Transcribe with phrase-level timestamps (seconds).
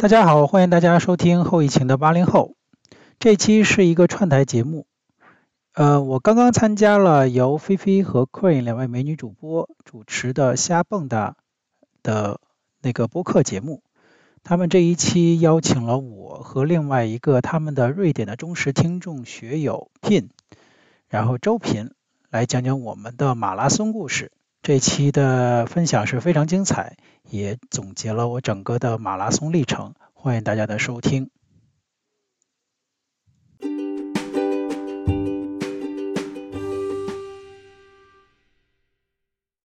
[0.00, 2.56] 大家好，欢迎大家收听后疫情的八零后。
[3.18, 4.86] 这期是一个串台节目。
[5.74, 11.34] 呃，我刚刚参加了由菲菲和 Queen 两位美女主播主持的瞎蹦跶
[12.02, 12.40] 的
[12.80, 13.82] 那个播客节目。
[14.42, 20.30] 他们这一期邀请了我和另外一个他们的瑞典的忠实听众学友 Pin，
[21.10, 21.92] 然后周平
[22.30, 24.32] 来讲讲我们的马拉松故事。
[24.62, 26.96] 这期的分享是非常精彩，
[27.30, 31.30] 也总结了我整个的马拉松历程，欢迎大家的收听。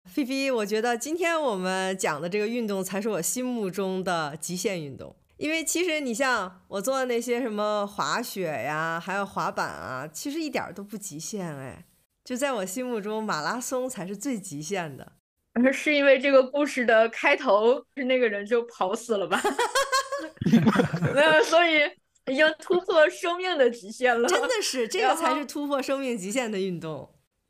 [0.04, 11.86] 菲菲，我觉得今天我们讲的这个运动才是我心目中的极限运动，因为其实你像我做的那些什么滑雪呀，还有滑板啊，其实一点都不极限哎。
[12.22, 15.12] 就在我心目中，马拉松才是最极限的。
[15.54, 19.40] 而 是因为这个故事的开头是那个人就跑死了吧？
[21.14, 21.80] 那 所以
[22.30, 24.28] 已经突破生命的极限了。
[24.28, 27.08] 真的是，这个才是突破生命极限的运动。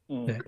[0.09, 0.39] 嗯，对，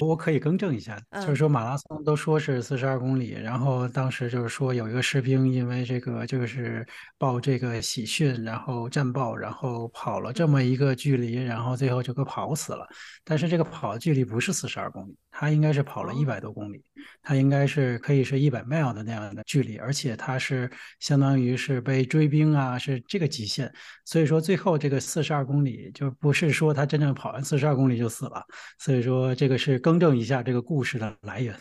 [0.00, 6.84] 我可以更正一下，就是说马拉松都说是四十二公里，然后当时就是说有一个士兵因为这个就是
[7.16, 12.84] 报这个喜讯，然后战报，然后跑了这么一个距离，然后最后就给跑死了。
[13.22, 16.82] 但是这个跑的距离不是四十二公里，他应该是跑了一百多公里，
[17.22, 20.68] 他应该是可以是一百 mile 的那样的距离，而且他是
[20.98, 23.72] 相当于是被追兵啊，是这个极限。
[24.04, 28.42] 所以说最后这个四十二公里就不是说他真正跑完四十二公里就死了，
[28.80, 29.04] 所以。
[29.04, 31.54] 说这个是更正一下这个故事的来源。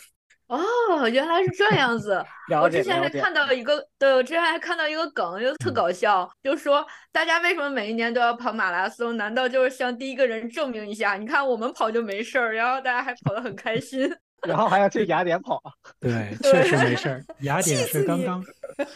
[0.90, 2.24] 哦，原来是这样子。
[2.62, 9.16] 我之前还看到一个，对，我之前还看到一个梗，就特搞笑，嗯、就说大家为什么每一年都要跑马拉松？
[9.18, 11.16] 难道就是向第一个人证明一下？
[11.16, 14.12] 你看我们跑就没事儿，然后大家还跑得很开心，
[14.48, 15.62] 然后还要去雅典跑。
[16.00, 17.24] 对，确实没事儿。
[17.42, 18.44] 雅典是刚刚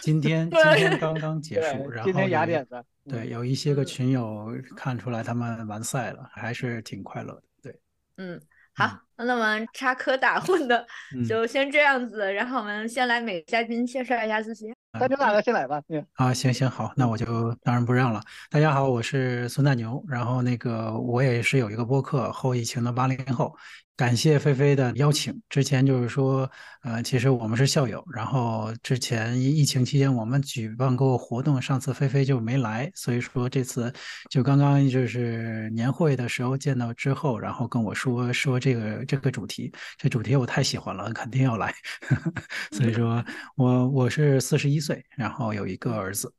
[0.02, 7.44] 今天今天刚刚结束，然后今天雅典的对，有一些个群友看出来他们完赛了，还是挺快乐的。
[7.64, 7.80] 对
[8.18, 8.42] 嗯，
[8.76, 10.86] 好，那我们插科打诨的
[11.28, 14.74] 就先这样子，嗯、然后我们先来每个嘉宾介绍一下自己。
[15.00, 15.82] 大牛大哥先来吧？
[16.14, 18.22] 啊，行行好，那我就当仁不让了。
[18.50, 23.56] 大家好，我是孙大牛，然后那个我也是有一个播客，后疫情的八零后。
[23.96, 25.42] 感谢菲菲的邀请。
[25.50, 26.48] 之前就是说，
[26.84, 28.06] 呃，其实我们是校友。
[28.14, 33.92] 然后之前疫情期间我们举办过活动，上次菲菲就没来，所以说这次
[34.30, 41.74] 就刚刚就是年会的时候见到之后，然后跟我说说这个这个主题，这主题我太喜欢了，肯定要来。
[42.72, 43.24] 所以说
[43.56, 46.32] 我我是四十一岁，然后有一个儿子。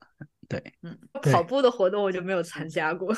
[0.48, 0.96] 对，嗯，
[1.32, 3.12] 跑步的活动我就没有参加过。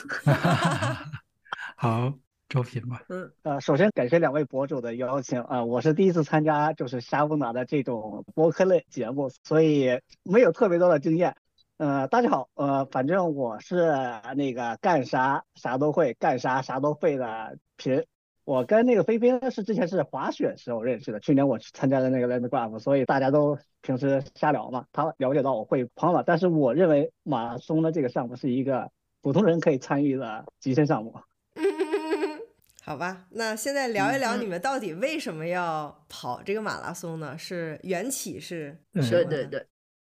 [1.76, 2.14] 好。
[2.52, 3.00] 招聘吧。
[3.08, 11.36] 嗯，呃，首先感谢两位博主的邀请啊，呃，我是第一次参加就是瞎蹦跶的这种播客类节目，所以没有特别多的经验。
[11.76, 13.94] 呃，大家好，呃，反正我是
[14.34, 18.04] 那个干啥啥都会，干啥啥都会的品。
[18.44, 28.90] 我跟那个菲菲是之前是滑雪时候认识的，去年我去参加的那个 Land Graph，所以大家都平时瞎聊嘛，他了解到我会跑马，但是我认为马拉松的这个项目是一个
[29.22, 31.14] 普通人可以参与的极限项目。
[32.82, 37.30] 好吧，那现在聊一聊你们到底为什么要跑这个马拉松呢？
[37.34, 38.76] 嗯、是缘起是？
[38.94, 39.64] 对对对。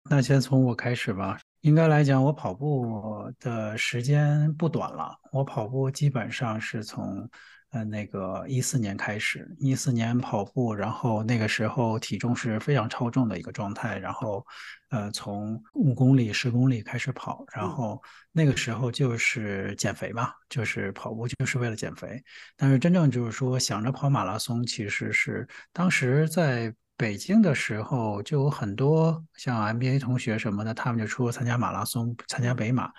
[0.09, 1.38] 那先从我开始吧。
[1.59, 5.16] 应该来讲，我跑步的时间不短了。
[5.31, 7.30] 我跑步基本上是从。
[7.71, 14.45] 呃，那个一四年开始，一四年跑步，然后那个时候体重是非常超重的一个状态，然后，
[14.89, 18.01] 呃，从五公里、十公里开始跑，然后
[18.33, 22.21] 那个时候就是减肥嘛，就是跑步就是为了减肥。
[22.57, 32.91] 但是真正就是说想着跑马拉松，其实是当时在北京的时候就有很多像 MBA 同学什么的，他们就出国参加马拉松，参加北马。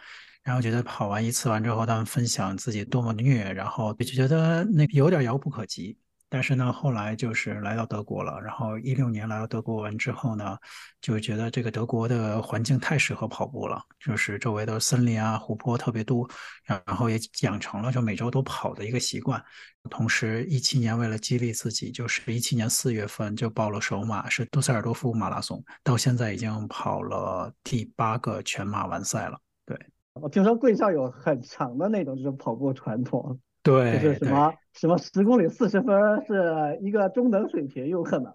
[0.45, 5.97] 然后觉得跑完一次完之后，他们分享自己多么虐，然后就觉得那有点遥不可及。
[6.29, 10.57] 但是呢，后来就是来到德国了，然后一六年来到德国完之后呢，
[11.03, 16.27] 就觉得这个德国的环境太适合跑步了，就是周围的森林啊、湖泊特别多，
[16.65, 19.45] 然后也养成了就每周都跑的一个习惯。
[19.91, 29.39] 同时，一七年为了激励自己，就是一七年四月份就报了首马，是杜塞尔多夫马拉松，到现在已经跑了第八个全马完赛了。
[29.67, 29.92] 对。
[30.21, 38.31] 我听说贵校有很强的那种就是跑步传统，对，就是什么什么十公里四十分是一个中等水平，有可能。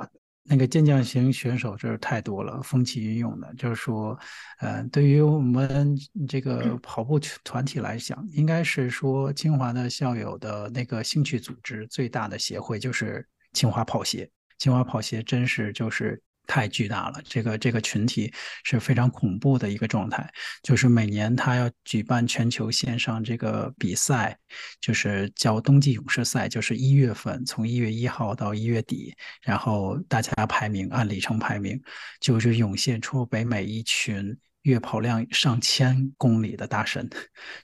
[0.49, 3.53] 那个健将型选手就是太多了，风起云涌的。
[3.55, 4.17] 就是说，
[4.59, 5.95] 呃，对于我们
[6.27, 14.29] 这个 跑步团体来讲，应该是说清华的校友的那个兴趣组织最大的协会就是清华跑协。
[14.57, 16.21] 清华跑协真是就是。
[16.47, 18.33] 太巨大了，这个这个群体
[18.63, 20.27] 是非常恐怖的一个状态。
[20.63, 24.35] 就是每年他要举办全球线上这个比赛，
[24.81, 29.13] 就是叫冬季勇士赛，就是一月份，从一月一号到一月底，
[29.43, 31.79] 然后大家排名按里程排名，
[32.21, 37.09] 就是涌现出北美一群月跑量上千公里的大神，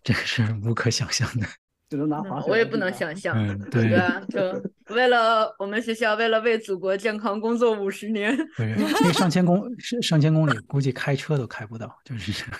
[0.04, 1.48] 这个是无可想象的。
[2.48, 9.70] 我也不能想象，嗯、对，对啊，就为了我们学校，为了为祖国健康工作五十年， 对，那上千公
[10.02, 12.46] 上千公里，估计开车都开不到，就是。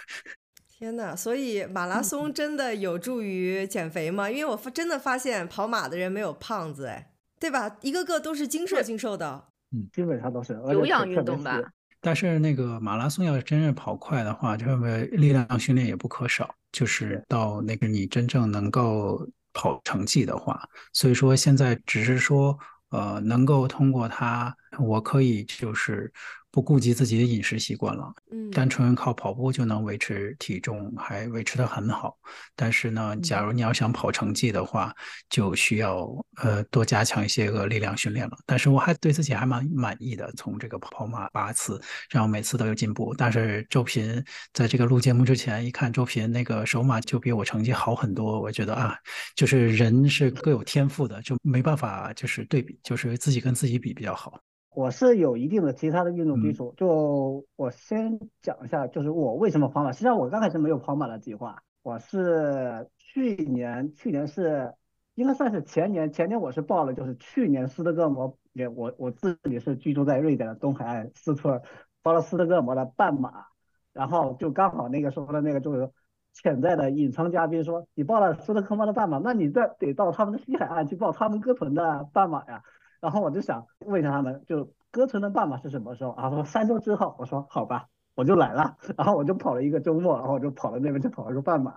[0.76, 4.30] 天呐，所以马拉松真的有助于减肥吗？
[4.30, 7.78] 因为我真的发现跑马的人没有胖子，哎，对吧？
[7.82, 11.62] 一个个都是精瘦精瘦的，嗯，基本上都是有氧运动吧。
[12.04, 16.54] 但是那个马拉松要是真正跑快的话，这个力量训练也不可少。
[16.72, 20.62] 就是到那个你真正能够跑成绩的话，
[20.92, 22.58] 所以说现在只是说，
[22.90, 26.12] 呃，能够通过它，我可以就是。
[26.54, 32.16] 不顾及自己的饮食习惯了，嗯，单纯靠跑步就能维持体重，还维持得很好。
[32.56, 34.94] 但是呢，假如你要想跑成绩的话，
[35.32, 38.38] 就需要呃多加强一些个力量训练了。
[38.46, 43.16] 但是我还对自己还蛮满意的，从这个跑马八次，然后每次都有进步。
[43.18, 44.24] 但是周平
[44.54, 48.40] 在这个录节目之前一看，周平那个手马就比我成绩好很多。
[48.40, 48.96] 我觉得啊，
[49.36, 54.40] 就是人是各有天赋的，就没办法就是对比，就是自己跟自己比比较好。
[54.76, 59.92] 我是有一定的其他的运动基础，就我先讲一下，就是我为什么跑马。
[59.92, 64.74] 实际上我刚开始没有跑马的计划，我是去年，去年是
[65.16, 68.38] 应该算是前年，前年我是报了，就是去年斯德哥尔摩，
[68.76, 71.62] 我我自己是居住在瑞典的东海岸斯图尔，
[72.02, 73.46] 报了斯德哥尔摩的半马，
[73.94, 75.92] 然后就刚好那个时候的那个就是
[76.34, 82.64] 潜在的隐藏嘉宾说，你报了斯德哥尔摩的半马，那你再得到他们的西海岸去报他们哥屯的半马呀。
[83.04, 86.30] 然后我就想问一下他们，就哥城的半马是什么时候啊？
[86.30, 87.18] 说三周之后。
[87.20, 88.78] 我说好吧，我就来了。
[88.98, 91.74] 然后我就跑了一个周末，然后我就跑了那边就跑了个半马，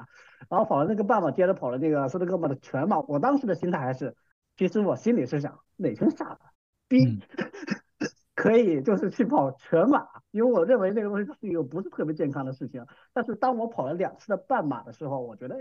[0.49, 3.01] 然后跑了那个半马，接着跑了那个斯德哥尔摩的全马。
[3.01, 4.15] 我当时的心态还是，
[4.57, 6.41] 其实我心里是想，哪群傻子
[6.87, 7.19] 逼。
[8.37, 12.85] 可以，就是去跑全马，因为我认为那个东西是一个不是特别健康的事情。
[13.15, 15.61] 但是当我跑了两次的半马的时候，我觉得，哎，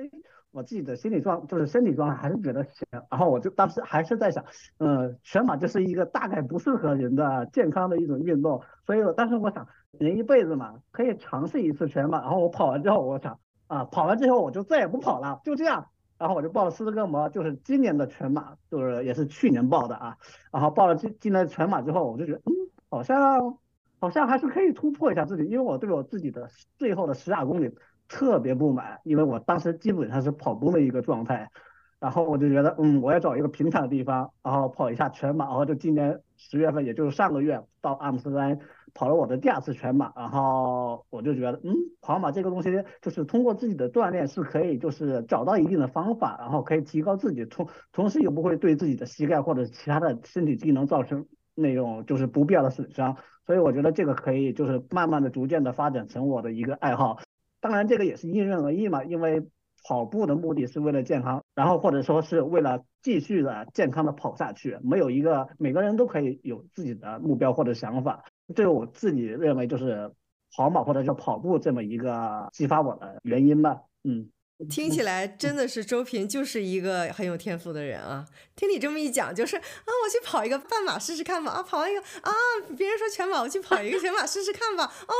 [0.52, 2.86] 我自己的心理状就是身体状态还是觉得行。
[3.10, 4.44] 然后我就当时还是在想，
[4.80, 8.62] 嗯，全马就是一个大概不适合人的健康的一种运动。
[8.86, 9.66] 所以我当时我想，
[9.98, 12.20] 人一辈子嘛，可以尝试一次全马。
[12.20, 15.88] 然后我跑完之后，我想，啊，跑完之后我就再也不跑了，就这样。
[16.18, 20.18] 然后我就报了斯德哥尔摩，就是今年的全马，就是也是去年报的啊。
[20.52, 22.52] 然后报了今今年的全马之后，我就觉得，嗯，
[22.90, 23.58] 好像
[24.00, 27.74] 好像还是可以突破一下自己，因为我对我自己的最后的十二公里
[28.08, 31.50] 特别不满，因为我当时基本上是跑崩的一个状态。
[31.98, 35.46] 然后我就觉得，嗯，我要找一个平坦的地方，然后跑一下全马。
[35.46, 38.60] 然后就今年十月份，也就是上个月到阿姆斯特丹
[38.96, 40.12] 跑了我的第二次全马。
[40.16, 42.72] 然后我就觉得，嗯，跑马这个东西
[43.04, 53.18] 就是通过自己的锻炼是可以，就是找到一定的方法，然后可以提高自己，同同时又不会对自己的膝盖或者其他的身体机能造成那种就是不必要的损伤。
[53.46, 57.20] 所以我觉得这个可以就是慢慢的、逐渐的发展成我的一个爱好。
[57.62, 59.48] 当然，这个也是因人而异嘛，因为。
[59.88, 64.80] 跑步的目的是为了健康，然后或者说是为了继续的健康的跑下去。
[64.82, 68.24] 没有一个每个人都可以有自己的目标或者想法。
[68.54, 70.12] 这个我自己认为就是
[70.56, 73.82] 跑马或者叫跑步这么一个激发我的原因吧。
[74.04, 74.30] 嗯，
[74.70, 78.26] 听起来真的是周平就是一个很有天赋的人啊。
[78.56, 79.64] 听你这么一讲，就是啊，
[80.04, 81.52] 我去跑一个半马试试看吧。
[81.52, 82.32] 啊，跑完一个啊，
[82.78, 84.92] 别人说全马，我去跑一个全马试试看吧。
[85.08, 85.14] 哦，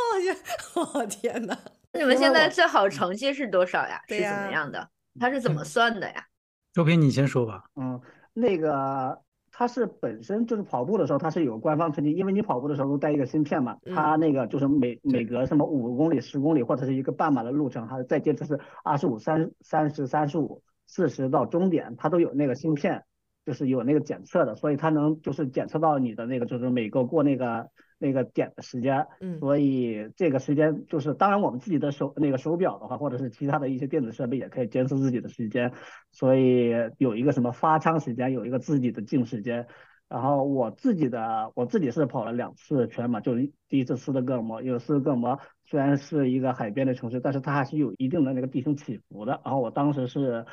[0.76, 1.58] 我、哦、天哪！
[1.94, 4.02] 你们现在最好成绩是多少呀？
[4.08, 4.90] 是怎么样的？
[5.20, 6.26] 他是怎么算的呀？
[6.74, 7.64] 周平，你先说吧。
[7.76, 8.00] 嗯，
[8.34, 9.18] 那个
[9.58, 23.06] 它是本身就是跑步的时候，它是有官方成绩，因为你跑步的时候都带一个芯片嘛，它那个就是每每隔什么五公里、十公里或者是一个半马的路程，还是再接着是二十五、三三十、三十五、四十到终点，它都有那个芯片，
[23.46, 27.70] 就是有那个检测的，所以它能就是检测到你的那个就是每个过那个。
[27.98, 35.72] 那个点的时间，嗯，所以这个时间就是，当然我们自己的手那个手表的话，或者是其他的一些电子设备也可以监测自己的时间，
[36.12, 39.66] 所以有一个什么发枪时间，有一个自己的净时间。
[40.10, 49.40] 然后我自己的，我自己是跑了两次全马，就是第一次斯德哥尔摩，因为斯德哥尔摩虽然是一个海边的城市，但是它还是有一定的那个地形起伏的。
[49.46, 50.46] 然后我当时是。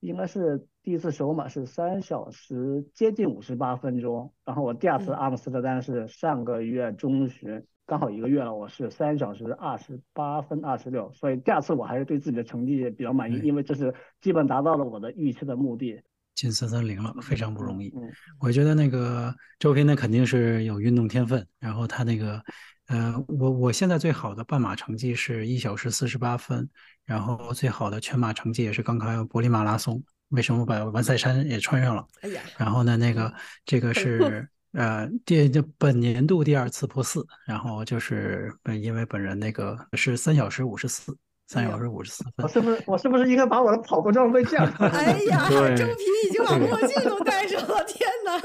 [0.00, 16.00] 应该是第一次首马是三小时接近五十八分钟，然后我第二次阿姆斯特丹是上个月中旬，刚好一个月了，我是三小时二十八分二十六，所以第二次我还是对自己的成绩比较满意，因为这是基本达到了我的预期的目的。
[16.34, 17.88] 进四三零了，非常不容易。
[17.96, 22.40] 嗯，我觉得那个周平呢肯定是有运动天分，然后他那个，
[22.88, 26.68] 呃，我我现在最好的半马成绩是一小时四十八分，
[27.04, 30.02] 然后最好的全马成绩也是刚刚柏林马拉松。
[30.30, 32.06] 为什么把完赛衫也穿上了？
[32.20, 33.32] 哎呀，然后呢，那个
[33.64, 38.52] 这个是呃第就本年度第二次破四，然后就是
[38.82, 41.16] 因为本人那个是三小时五十四。
[41.50, 44.66] 三小时五十四分，我是不是我是不是应该把我的跑步装备降？
[44.76, 48.38] 哎呀，周平已经把墨镜都戴上了，天哪！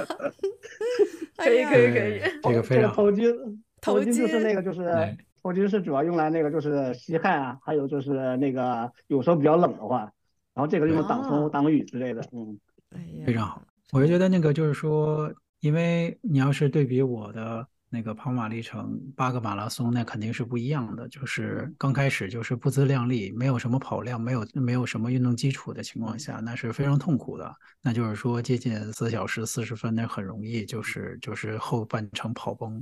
[1.35, 3.35] 可以可以可以，这个非常头巾，
[3.83, 10.11] 头巾就是那个就是对头巾是主要用来那个就是吸汗啊，还有就是那个有时候比较冷的话，
[10.53, 12.57] 然后这个用来挡风挡雨之类的，嗯，
[13.25, 13.61] 非常好。
[13.91, 17.67] 我就觉得那个就是说，因为你要是对比我的。
[17.95, 21.07] 那个跑马历程八个马拉松，那肯定是不一样的。
[21.09, 27.55] 就是刚开始就是不自量力，没有什么跑量，没有没有什么运动基础的情况下，那是非常痛苦的。
[27.83, 32.81] 那就是说接近四小时四十分，那很容易就是就是后半程跑崩，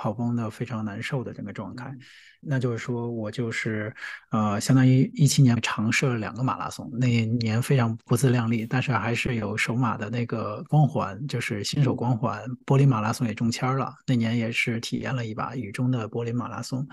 [0.00, 1.94] 跑崩的非常难受的这个状态。
[2.42, 3.94] 那就是说我就是，
[4.30, 12.42] 呃，相当于一七年尝试了两个马拉松，那一年非常不自量力，但是还是有首马的那个光环，就是新手光环。
[12.64, 16.88] 柏林马拉松也中签了，那年也是体验了一把雨中的柏林马拉松。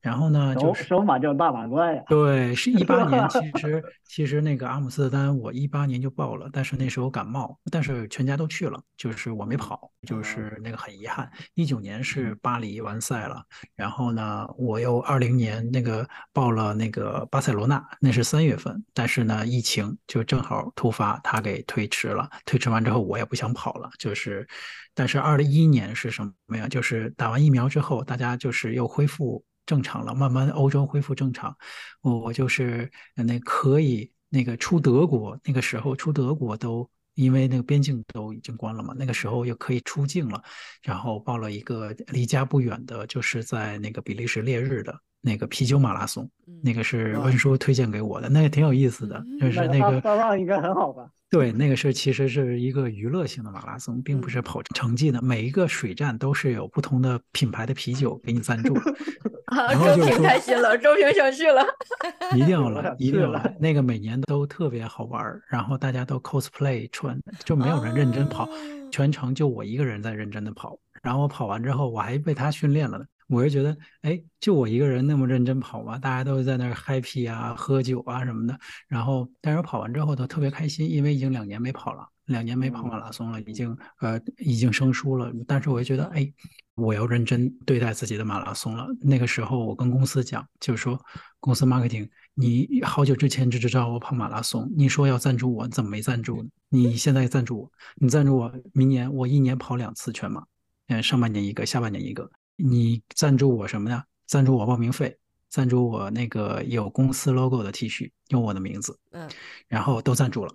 [0.00, 2.02] 然后呢，就是首马叫大满贯呀。
[2.08, 11.30] 对，是一八年，其 实其实那个阿姆斯特丹我一八年就报了，但是那时候感冒，但是全家都去了，就是我没跑，就是那个很遗憾。
[11.54, 13.44] 一九年是巴黎完赛了，
[13.76, 22.26] 然后呢，我又二零年那个报了那个巴塞罗那，那是三月份，但是呢，疫情就正好突发，他给推迟了。
[22.46, 24.48] 推迟完之后，我也不想跑了，就是，
[24.94, 26.66] 但是二零一一年是什么呀？
[26.66, 29.44] 就是打完疫苗之后，大家就是又恢复。
[29.66, 31.54] 正常了，慢慢欧洲恢复正常，
[32.00, 36.88] 我就是那可以那个出德国，那个时候出德国都
[37.18, 40.40] 因为那个边境都已经关了嘛，那个时候又可以出境了，
[40.82, 46.30] 然后报了一个离家不远的，就是在那个比利时烈日的那个啤酒马拉松，
[46.62, 50.00] 那个是温叔推荐给我的，那个挺有意思的，就是那个。
[50.16, 51.10] 那应该很好吧？
[51.30, 55.20] 对，那个是其实是一个娱乐性的马拉松，并不是跑成绩的。
[55.20, 58.74] 每一个水站都是有不同的品牌的啤酒给你赞助。
[59.52, 61.62] 啊，周平开心了，周平想去了。
[62.34, 63.56] 一定要来， 一定要来。
[63.60, 68.48] 那个每年都特别好玩，然后大家都 cosplay 穿，就没有人认真跑，
[68.90, 70.78] 全程就我一个人在认真的跑。
[71.02, 73.04] 然后我跑完之后，我还被他训练了呢。
[73.28, 78.58] 我就觉得，哎，就我一个人那么认真跑嘛，大家都在那儿 happy 啊，喝酒啊什么的。
[78.88, 85.30] 然后，但是我跑完之后都特别开心，因为已经两年没跑了，两年没跑马拉松了，已经呃已经生疏了。
[85.46, 86.32] 但是我就觉得，哎，
[86.74, 88.86] 我要认真对待自己的马拉松了。
[89.00, 90.98] 那个时候我跟公司讲，就是说
[91.38, 96.48] 公司 marketing，你好久之前就知道我跑马拉松，你说要赞助我，怎么没赞助呢？
[96.70, 100.42] 你现在赞助我，你赞助我，明年我一年跑两次全马，
[100.86, 102.30] 嗯，上半年一个，下半年一个。
[102.60, 104.02] 你赞助我什么呢？
[104.26, 105.16] 赞助我报名费，
[105.48, 109.30] 赞助我那个有公司 logo 的 T 恤，用我的名字，嗯，
[109.68, 110.52] 然后都赞助了。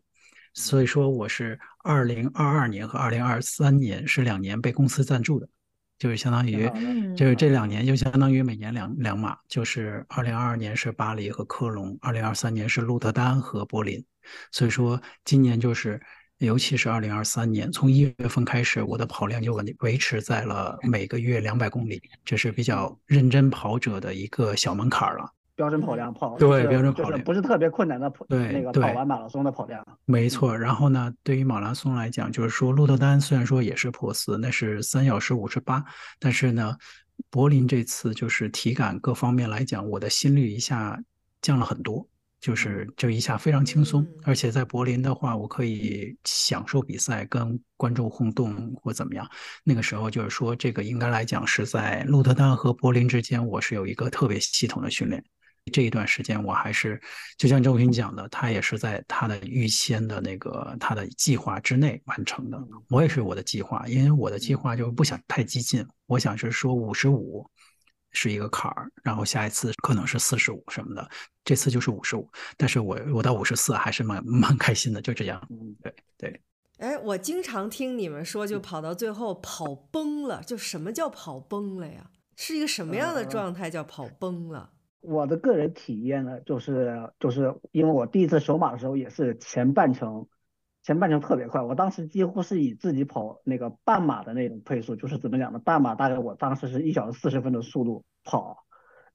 [0.53, 5.47] 所以说我是二零二二年和二零二三年是两年被公司赞助的，
[5.97, 6.69] 就是相当于，
[7.15, 14.03] 就是这两年就相当于每年两两码，就是二零二二年是巴黎和科隆，二零二三年是鹿特丹和柏林。
[14.51, 16.01] 所以说今年就是。
[16.39, 25.31] 尤其是二零二三年，从一月份开始，我的跑量就稳定维持在了每个月两百公里，这是比较认真跑者的一个小门槛了。
[25.55, 29.85] 标准跑量跑，对标准跑量，不是特别困难的跑，对那个跑完马拉松的跑量。
[30.05, 35.85] 没错，然后呢，对于马拉松来讲，就是说鹿特丹虽然说也是破四，那是三小时五十八，
[36.19, 36.75] 但是呢，
[37.29, 40.99] 柏林这次就是体感各方面来讲，我的心率一下
[41.39, 42.05] 降了很多。
[42.43, 49.25] 就是就一下非常轻松，而且在柏林的话，我可以享受比赛，跟观众互动或怎么样。
[49.63, 55.23] 那个时候就是说，这个应该来讲是在鹿特丹和柏林之间，我是有一个特别系统的训练。
[55.71, 57.01] 这一段时间我还是
[57.37, 62.61] 就像周平讲的，他也是在他的预先的那个他的计划之内完成的。
[62.89, 67.49] 我也是我的计划，因为我的计划就是不想太激进，我想是说五十五。
[68.13, 71.09] 是一个坎儿，然后下一次可能是四十五什么的，
[71.43, 75.45] 这次就是五十五，但是我我到五十四还是蛮 蛮开心的，就这样。
[75.49, 76.41] 嗯，对对。
[76.77, 82.09] 哎，我经常听你们说，就跑到最后跑崩了，就什么叫跑崩了呀？
[82.35, 84.71] 是一个什么样的状态叫跑崩了？
[85.01, 90.27] 呃，我的个人体验呢，就是就是因为我第一次首马的时候也是前半程。
[90.83, 95.59] 前半程特别快，我当时几乎是以自己跑那个半马的那种配速，就是怎么讲呢？
[95.59, 98.65] 半马大概我当时是一小时四十分的速度跑，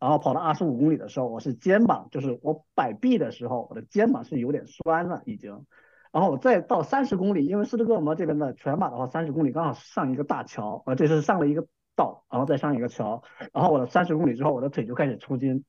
[0.00, 5.66] 然后跑到二十五公里的时候，我是肩膀，就是我摆臂的时候，我的肩膀是有点酸了已经，
[6.10, 13.22] 然后我再到三十公里，因为斯德哥尔摩这边的全马的话，三十公里刚好上一个大桥，呃，这是上了一个道，然后再上一个桥，
[13.52, 15.64] 然后我的三十公里之后，我的腿就开始抽筋，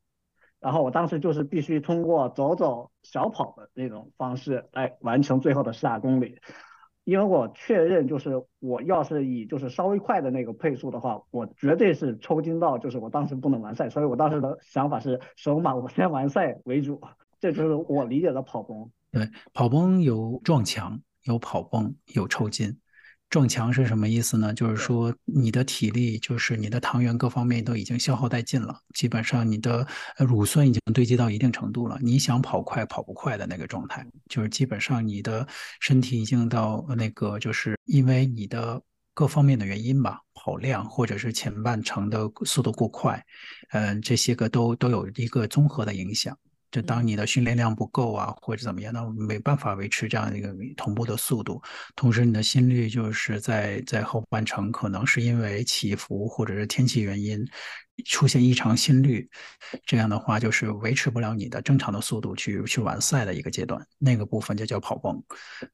[0.59, 6.39] 然后我当时就是必须通过走走小跑的那种方式来完成最后的十二公里。
[7.05, 17.01] 因为我确认，就是我要是以就是稍微快的那个配速的话，我绝对是抽筋到，就是我当时不能完赛，所以我当时的想法是首马我先完赛为主，
[17.39, 18.91] 这就是我理解的跑崩。
[19.11, 22.77] 对，跑崩有撞墙，有跑崩，有抽筋。
[23.29, 24.51] 撞墙是什么意思呢？
[24.53, 29.85] 就是说你的体力，就是你的糖原各方面都已经消耗殆尽了，基本上你的
[30.17, 31.99] 乳酸已经堆积到一定程度了。
[32.01, 35.47] 你想跑快跑不快的那个状态，就是基本上你的
[35.79, 38.81] 身体已经到那个，就是因为你的
[39.13, 43.23] 各方面的原因吧，跑量或者是前半程的速度过快，
[43.73, 46.35] 嗯，这些个都都有一个综合的影响。
[46.71, 51.61] 就当你的训练量不够啊，或者怎么样，那没办法维持这样一个同步的速度。
[51.95, 57.45] 同时，你的心率就是在在后半程，可能是因为起伏或者是天气原因。
[58.03, 59.29] 出现异常心率，
[59.85, 65.21] 这样的话就是维持不了你的正常的速度去去完赛的一个阶段，那个部分就叫跑崩，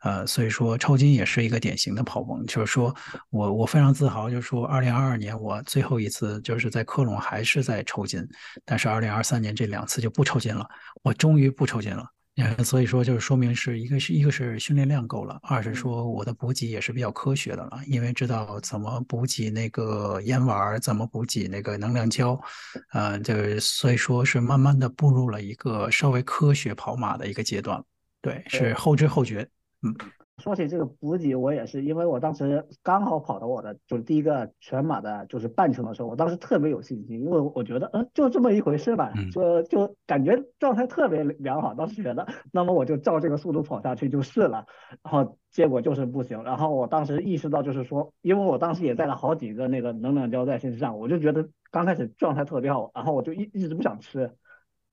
[0.02, 2.96] 呃，所以说抽筋也是一个典型的跑崩，就是说
[3.30, 8.28] 我我非常自豪，就是说二零二二年我最后一次就是在科隆还是在抽筋，
[8.64, 10.68] 但是二零二三年这两次就不抽筋了，
[11.04, 12.06] 我终于不抽筋了。
[12.38, 22.38] 嗯，所以说就是说明是一个是一个是训练量够了，二是说我的补给也是比较科学的了，因为知道怎么补给那个盐丸，怎么补给那个能量胶，
[22.92, 27.82] 呃，就是所以说是慢慢的步入了一个稍微科学跑马的一个阶段，
[28.22, 29.48] 对，是后知后觉，
[29.82, 29.96] 嗯。
[30.44, 44.66] 说起这个补给，我也是，因为我当时刚好跑到我的就是第一个全马的，就是半程的时候，我当时特别有信心，因为我觉得，嗯，就这么一回事吧，就就感觉状态特别良好，当时觉得，那么我就照这个速度跑下去就是了，
[45.04, 54.32] 然后结果就是不行，然后我当时意识到就是说，因为我当时也带了好几个那个能量胶在身上，我就觉得刚开始状态特别好，然后我就一一直不想吃，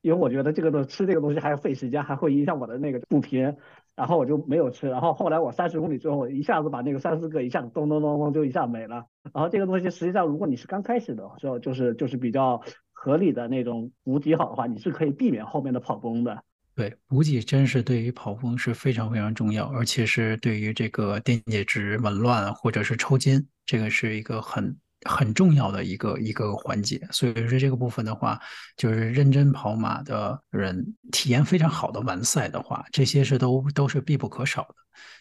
[0.02, 3.56] 因为我觉得这个东吃这个东西还要费时间，还会影响我的那个步频。
[3.94, 9.06] 然后我就没有吃，然后后来我三十公里之后，一下子把那个三四个一下咚咚咚咚就一下没了。
[9.34, 16.42] 然后这个东西实际上，如果你是刚开始的时候，就是就是比较合理的那种补给好的话，你是可以避免后面的跑崩的。
[16.74, 24.76] 对，补给真是对于跑崩是非常非常重要，而且是对于这个电解质紊乱或者是抽筋，这个是一个很。
[25.04, 28.40] 很重要的一个一个环节，所以说这个部分的话，
[28.76, 34.74] 就是认真跑马的人，体验非常好的完赛的话，这些是都都是必不可少的。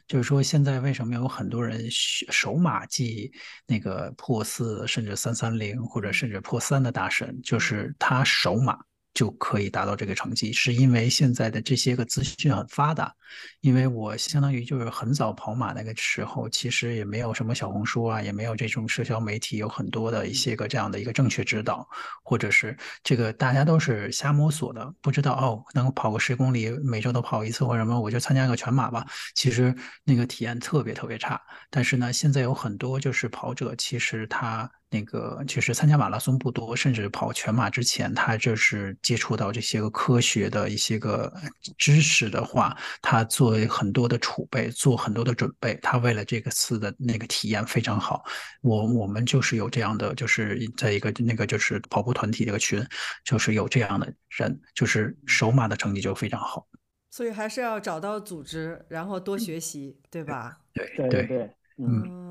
[0.07, 3.31] 就是说，现在为什么有很多人首马记
[3.65, 8.77] 那个破四，甚至三三零，或者甚至破三的大神，就是他首马。
[9.13, 13.13] 就可以达到这个成绩，是因为现在的这些个资讯很发达。
[13.61, 21.87] 因为我相当于就是很早跑马那个时候，其实也没有什么小红书啊，也没有这种社交媒体，有很多的一些个这样的一个正确指导，
[22.23, 29.05] 或者是这个大家都是瞎摸索的，不知道哦，能跑个十公里，每周都跑一次或者什么，我就参加个全马吧。
[29.35, 31.41] 其实那个体验特别特别差。
[31.69, 34.69] 但是呢，现在有很多就是跑者，其实他。
[34.91, 41.33] 那个就是参加马拉松不多，甚至跑全马之前，他就是接触到这些个科学的一些个
[41.77, 48.23] 知识的话，他做很多的储备，做很多的准备，他为了这个次的那个体验非常好。
[48.61, 52.85] 我我们就是有这样的，就是在一个那个就是跑步团体这个群，
[53.23, 56.67] 就是有这样的人，就是首马的成绩就非常好。
[57.09, 60.59] 所以还是要找到组织，然后多学习，对吧？
[60.73, 62.21] 对对对对，嗯。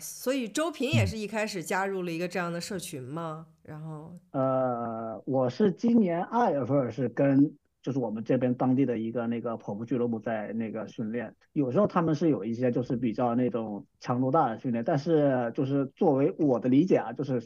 [0.00, 3.46] 所以周平也是一开始加入了一个这样的社群吗？
[3.62, 17.42] 然后，呃，我是今年二月份是跟就是我们这边当地的一个那个跑步俱乐部在那个训练，有时候他们是有一些就是比较那种强度大的训练，但是就是作为我的理解啊，就是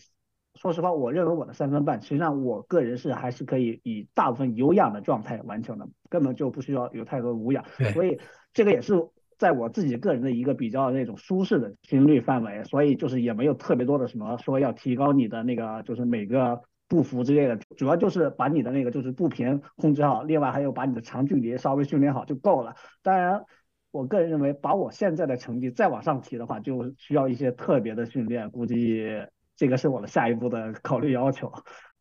[0.55, 8.18] 说实话，我认为我的三分半，实际上我个人是还是可以以大部分有氧的状态完成的，根本就不需要有太多无氧，所以
[8.53, 8.94] 这个也是。
[9.42, 22.76] 在我自己个人的一个比较那种舒适的心率范围，所以就是也没有特别多的什么说要提高你的那个就是每个步幅之类的，主要就是把你的那个就是步频控制好，另外还有把你的长距离稍微训练好就够了。
[23.02, 23.44] 当然，
[23.90, 29.09] 我个人认为把我现在的成绩再往上提的话，就需要一些特别的训练，估计
[29.57, 31.52] 这个是我的下一步的考虑要求。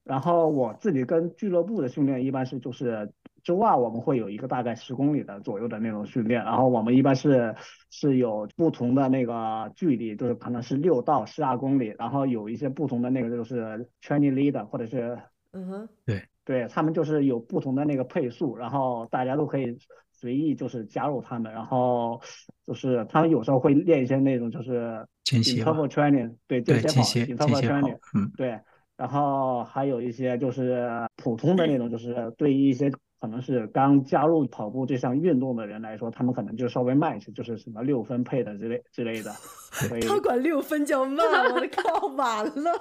[0.03, 3.11] 然后我自己跟俱乐部的训练一般是就是。
[3.43, 7.55] 周二我们会有一个大概十公里的左右的那种训练，然后我们一般是
[7.89, 15.17] 是有不同的那个距离，就是可能是六到十二公里，然后有一些不同的那个就是 training leader 或者是，
[15.51, 16.23] 嗯哼，对。
[16.43, 19.77] 对，他们就是有不同的那个配速，然后大家都可以
[20.11, 22.19] 随意就是加入他们，然后
[22.65, 28.59] 就是他们有时候会练一些那种就是间歇跑 training，对间歇跑，间歇跑，嗯，对，
[28.97, 32.91] 然后还有一些就是普通的那种，就是对于一些。
[33.21, 39.31] 可能是刚加入跑步这项运动的人来说，他们可能就稍微慢一些，就是什么六分配的之类之类的。
[40.09, 42.71] 他管六分叫慢，我的靠，完了！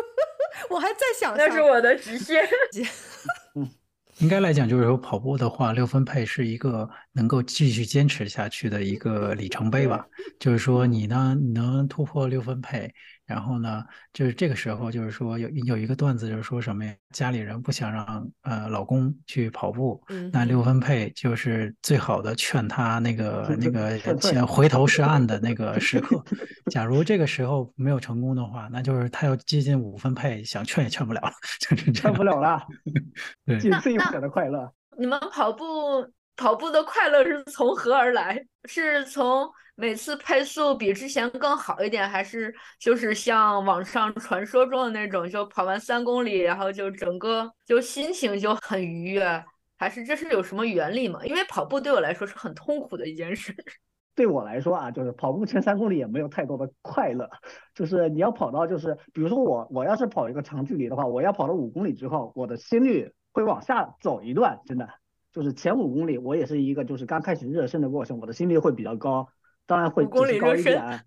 [0.70, 2.42] 我还在想，那是我的极限。
[3.56, 3.68] 嗯，
[4.20, 10.06] 应该来讲，就是说跑步的话，六分配是一个能够继续坚持下去的一个里程碑吧。
[10.38, 12.90] 就是说，你呢，你能突破六分配。
[13.26, 13.82] 然后呢，
[14.12, 16.94] 就是这个时候，就是说有有一个段子，就是说什么呀？
[17.10, 26.22] 家里人不想让呃老公去跑步，嗯、那六分配就是最好的劝他那个那个先回头是岸的 那个时刻。
[26.70, 32.60] 假如这个时候没有成功的话，那就是他要接近五分配，想劝也劝不了了， 就是劝不了了。
[33.46, 34.72] 对，仅此一点的快乐。
[34.98, 35.64] 你们跑步
[36.36, 38.44] 跑步的快乐是从何而来？
[38.64, 39.48] 是从？
[39.76, 49.44] 每次配速比之前更好一点，还是就是像网上传说中的那种，就跑完三公里，然后就整个就心情就很愉悦，
[49.76, 51.18] 还是这是有什么原理吗？
[51.24, 53.52] 因为跑步对我来说是很痛苦的一件事。
[54.14, 57.28] 对我来说啊，就是跑步前三公里也没有太多的快乐，
[57.74, 64.88] 就是你要跑到就是，比如说我我要是跑一个长距离的话，我要跑到五公里之后，我的心率会往下走一段，真的，
[65.34, 69.28] 就是前五公里我也是一个就是刚开始热身的过程，我的心率会比较高。
[69.66, 71.00] 当然会只是高一点，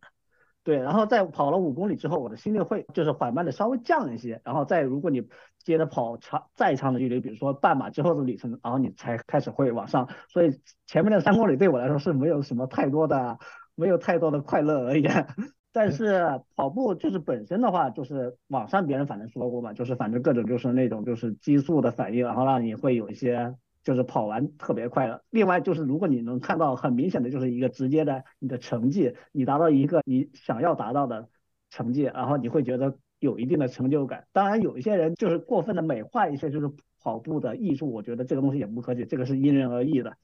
[0.64, 5.22] 对，然后在跑了五公里之后，我的心率会就是缓慢的稍微降一些，然后再如果你
[5.60, 13.38] 接着跑长再长的距离，比如说半马之后的里程，然后你才开始会往上，所以前面的三公里对我来说是没有什么太多的，
[13.76, 15.28] 没有太多的快乐而言，
[15.72, 23.54] 但是跑步就是本身的话，就是网上别人反正说过嘛，就是反正各种就是那种就是激素的反应，然后让你会有一些。
[23.88, 25.24] 就是跑完特别快乐。
[25.30, 31.30] 另外就是，如果你能看到很明显的就是一个直接的你的成绩，你达到一个你想要达到的
[31.70, 34.28] 成绩，然后你会觉得有一定的成就感。
[34.34, 36.70] 当然，有一些人就是过分的美化一些就是
[37.02, 40.18] 跑步的艺术，我觉得这个东西也不可取，这个是因人而异的。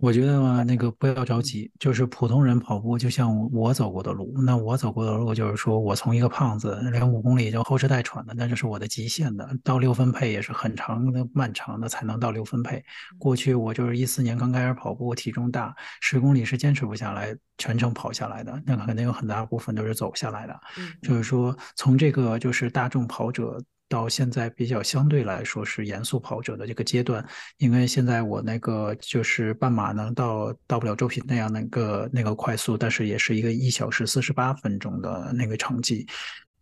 [0.00, 4.32] 我觉得嘛，那个不要着急，就是普通人跑步，就像我走过的路。
[4.46, 9.48] 那我走过的路，就是说我从一个胖子，连五公里就后肢带喘的，那就是我的极限的。
[9.64, 12.80] 到六分配也是很长的、漫长的才能到六分配。
[13.18, 20.60] 过去我就是一四年刚开始跑步，体重大，十公里是坚持不下来，全程跑下来的，那肯定有很大部分都是走下来的。
[21.02, 23.60] 就是说，从这个就是大众跑者。
[23.88, 36.06] 到现在比较相对来说是严肃跑者的这个阶段，因为现在我那个就是半马能到到不了周平那样那个那个快速，但是也是一个一小时四十八分钟的那个成绩，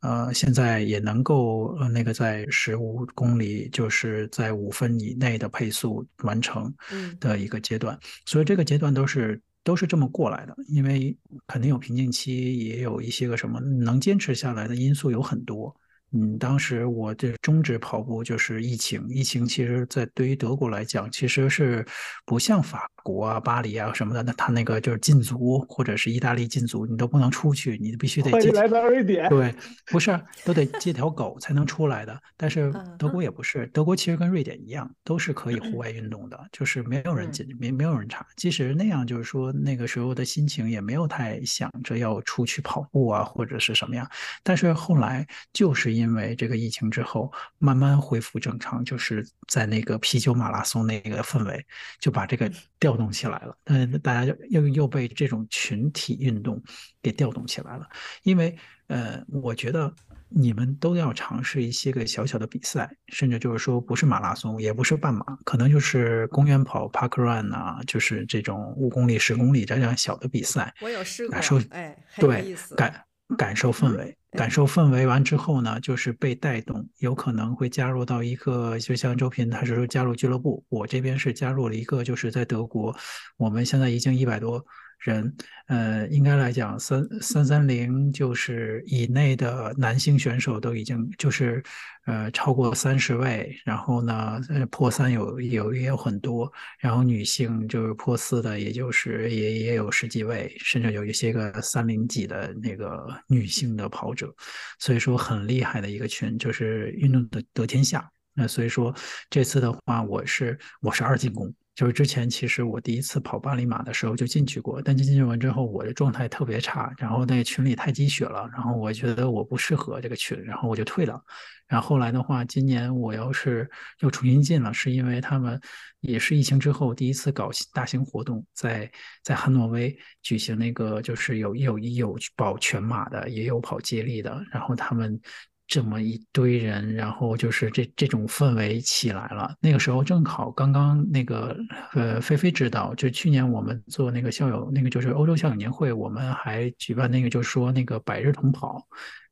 [0.00, 6.72] 呃，现在也能够呃那个在十五公里就是在五分以内的配速完成
[7.18, 11.16] 的一个阶段，所以这个阶段都是都是这么过来的，因为
[11.48, 15.74] 肯定有瓶颈期，也有一些个什么能坚持下来的因素有很多。
[16.12, 19.04] 嗯，当时我这终止跑步就是疫情。
[19.08, 21.84] 疫情其实，在对于德国来讲，其实是
[22.24, 28.52] 不像法国啊、巴黎啊什么的，那他那个就是禁足，或者是意大利禁足，你都不能出去，你必须得借。
[28.52, 29.28] 来到瑞典。
[29.28, 29.54] 对，
[29.86, 32.20] 不是，都得借条狗才能出来的。
[32.36, 38.26] 但是德国也不是，德国其实跟瑞典一样，都是可以户外运动的，就是没有人禁，没没有人查。
[38.36, 44.08] 即使那样，就是说那个时候的心情也没有太想着要出去跑步啊，或者是什么样。
[44.44, 45.96] 但是后来就是。
[45.96, 51.64] 因为这个疫情之后，慢慢恢复正常，就是在那个啤酒马拉松那个氛围，
[51.98, 53.56] 就把这个调动起来了。
[53.64, 56.62] 嗯，大家又又被这种群体运动
[57.02, 57.86] 给调动起来了。
[58.22, 58.56] 因为
[58.88, 59.92] 呃，我觉得
[60.28, 70.74] 你们都要尝试一些个小小的比赛，甚至就是说不是马拉松，也不是半马，可能就是公园跑 Park Run 啊，就是这种五公里、十公里这样小的比赛。
[70.80, 73.04] 我有试过，感受哎，对，感
[73.36, 74.16] 感受氛围。
[74.32, 82.94] 感受氛围完之后呢，就是被带动，有可能会加入到一个，就像周平他是说加入俱乐部，我这边是加入了一个，就是在德国，
[83.36, 84.64] 我们现在已经一百多。
[84.98, 85.35] 人，
[85.68, 91.62] 呃，应该来讲，三三三零就是以内的男性选手都已经就是，
[92.06, 104.35] 呃，超过三十位，然后呢，破三有有也有很多，然后女性就是破四的，也就是也也有十几位，甚至有一些个三零几的那个女性的跑者，
[104.78, 108.09] 所以说很厉害的一个群，就是运动的得天下。
[108.35, 108.94] 那所以说
[109.30, 111.54] 这次的话，我是我是二进宫。
[111.76, 121.22] 就是之前其实我第一次跑巴黎马的时候就进去过，但进去完之后我的状态特别差，然后那个群里太积雪了，然后我觉得我不适合这个群，然后我就退了。
[121.68, 123.68] 然后后来的话，今年我要是
[124.00, 125.60] 又重新进了，是因为他们
[126.00, 128.90] 也是疫情之后第一次搞大型活动，在
[129.22, 135.20] 在汉诺威举行那个就是有有有跑全马的，也有跑接力的，然后他们。
[135.66, 139.55] 这么一堆人，然后就是这这种氛围起来了。
[139.61, 141.57] 那个时候正好刚刚那个
[141.94, 148.81] 呃，菲菲知道，就去年我们做那个校友，那个就是欧洲校友年会，我们还举办那个就是说那个百日同跑，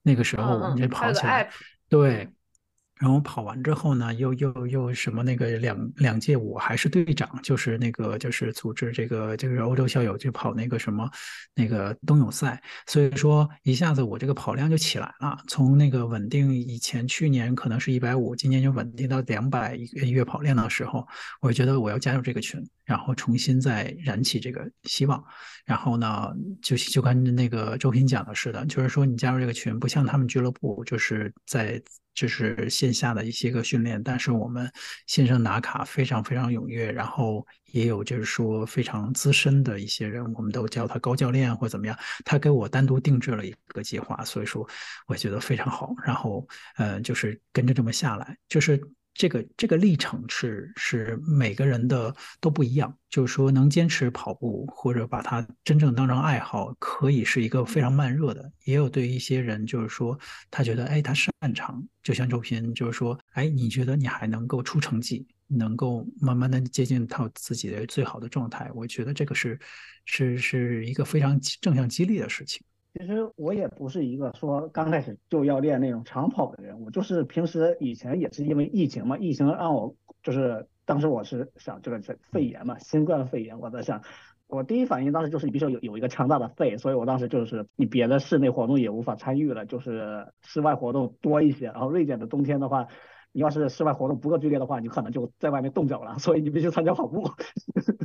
[0.03, 1.49] 那个时候我们就跑起来，
[1.89, 2.29] 对。
[3.01, 11.11] 然后跑完之后呢，又又又什么那个两两届我还是队长，就是那个就是组织这个就是欧洲校友去跑那个什么
[11.55, 21.05] 那个冬泳赛，所以说一下子我这个跑量就起来了，从那个稳定以前去年可能是一百五，今年就稳定到两百一个月跑量的时候，
[21.41, 25.23] 我觉得我要加入这个群，然后重新再燃起这个希望。
[25.65, 31.83] 然后呢，就就跟那个周平讲的似的，就是说你加入这个群，不像他们俱乐部，就是在。
[32.15, 34.71] 就是线下的一些个训练，但是我们
[35.07, 44.67] 线上打卡非常非常踊跃，然后也有就是说非常资深的一些人，我们都叫他高教练或怎么样，他给我单独定制了一个计划，所以说
[45.07, 45.95] 我觉得非常好。
[46.05, 46.47] 然后，
[46.77, 48.81] 呃，就是跟着这么下来，就是。
[49.15, 58.53] 这个这个历程是是每个人的都不一样，就是说能坚持跑步或者把它真正当成爱好，可以是一个非常慢热的。
[58.65, 60.19] 也有对一些人，就是说
[60.51, 69.59] 他觉得哎他擅长，就像周平，就是说哎你觉得你还能够出成绩，能够慢慢的接近到自己的最好的状态，我觉得这个是
[70.07, 72.61] 是是一个非常正向激励的事情。
[72.97, 84.01] 其实我也不是一个说刚开始就要练那种长跑的人，我就是平时以前也是因为疫情嘛，疫情让我就是当时我是想这个是肺炎嘛，新冠肺炎，我在想，
[84.47, 91.67] 我第一反应当时就是你必须要有有一个强大的肺，所以我当时就是你别的室内活动也无法参与了，就是室外活动多一些。
[91.67, 92.87] 然后瑞典的冬天的话，
[93.33, 97.29] 你要是室外活动不够剧烈的话，你可能就在外面冻脚了，所以你必须参加跑步。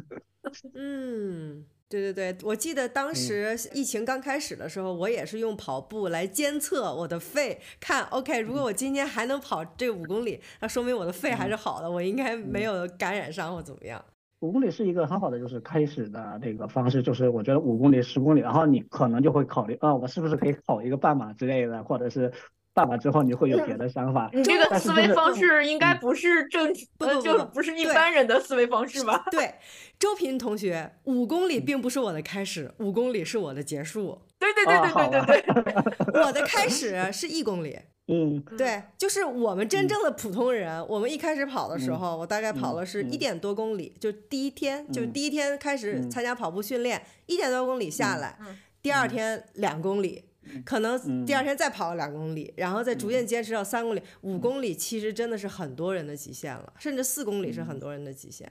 [0.73, 1.65] 嗯。
[1.89, 13.99] 对对对，我记得当时疫情刚开始的时候，我也是用跑步来监测我的肺，看 OK，如果我今天还能跑这五公里，那说明我的肺还是好的，我应该没有感染上或怎么样。
[14.41, 22.31] 五公里是一个很好的就是开始的这个方式，就是我觉得五公里、十公里，然后你可能就会考虑啊，我是不是可以跑一个半马之类的，或者是。
[22.79, 29.25] 办完之后你会有别的想法，你这个思维方式应该不是正，不就不是一般人的思维方式吧？
[29.31, 29.55] 对，
[29.99, 34.21] 周平同学，五公里并不是我的开始，五公里是我的结束。
[34.39, 35.73] 对对对对对对
[36.13, 37.77] 对， 我的开始是一公里。
[38.07, 48.37] 嗯，对，就是我们真正的普通人，我们一开始跑的时候，我大概跑了是一点多公里，就第一天，就第一天开始参加跑步训练，一点多公里下来，
[48.81, 50.28] 第二天两公里。
[50.65, 58.49] 可能第二天再跑两公里，嗯，然后再逐渐坚持到三公里，嗯，五公里，其实真的是很多人的极限了，甚至四公里是很多人的极限。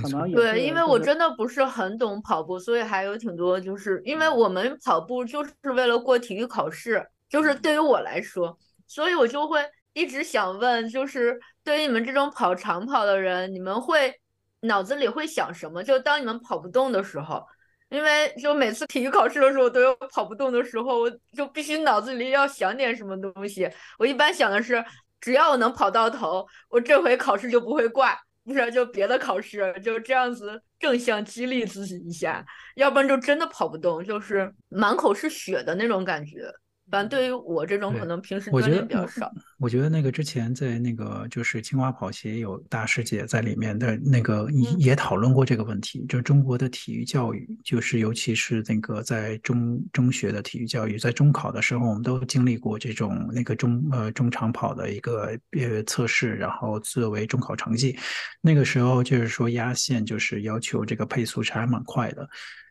[0.00, 14.12] 可能对，因为我真的不是很懂跑步，所以还有挺多，就是因为我们跑步就是为了过体育考试，就是对于我来说，所以我就会一直想问，就是对于你们这种跑长跑的人，你们会
[14.60, 15.82] 脑子里会想什么？
[15.82, 17.42] 就当你们跑不动的时候。
[17.90, 23.68] 因为就每次体育考试的时候，都有跑不动的时候，我就必须脑子里要想点什么东西。
[23.98, 24.84] 我一般想的是，
[25.20, 32.44] 只要我能跑到头，我这回考试就不会挂，不是就别的考试，就这样子正向激励自己一下，
[32.76, 36.52] 要不然就真的跑不动，就是满口是血的那种感觉。
[36.90, 39.26] 反正对于我这种可能平时锻炼比较少。
[39.26, 44.48] 我，我觉得那个之前在那个就是青蛙跑鞋有大师姐在里面的那个
[44.78, 57.96] 也讨论过这个问题，嗯、就中国的体育教育，就是尤其是那个在中中学的体育教育，在中考的时候，我们都经历过这种那个中呃中长跑的一个呃测试，然后作为中考成绩，
[58.40, 62.28] 那个时候就是说压线就是要求这个配速是还蛮快的。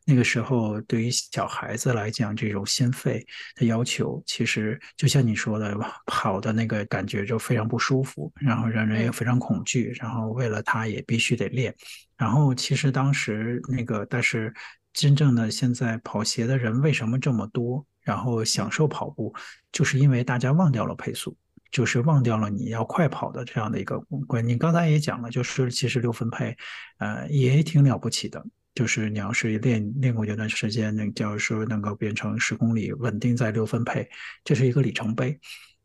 [0.10, 11.76] 那个时候，对于小孩子来讲，这种心肺的要求，其实就像你说的，跑的那个感觉就非常不舒服，然后让人也非常恐惧，然后为了他也必须得练。
[12.16, 14.54] 然后其实当时那个，但是
[14.94, 17.86] 真正的现在跑鞋的人为什么这么多？
[18.02, 19.36] 然后享受跑步，
[19.74, 21.36] 就是因为大家忘掉了配速，
[21.70, 24.48] 就是忘掉了你要快跑的这样的一个关。
[24.48, 26.56] 你刚才也讲了，就是其实六分配，
[27.00, 28.42] 呃，也挺了不起的。
[28.78, 34.08] 就是你要是练练过一段时间，那假如说能够变成十公里，稳定在六分配，
[34.44, 35.40] 这是一个里程碑。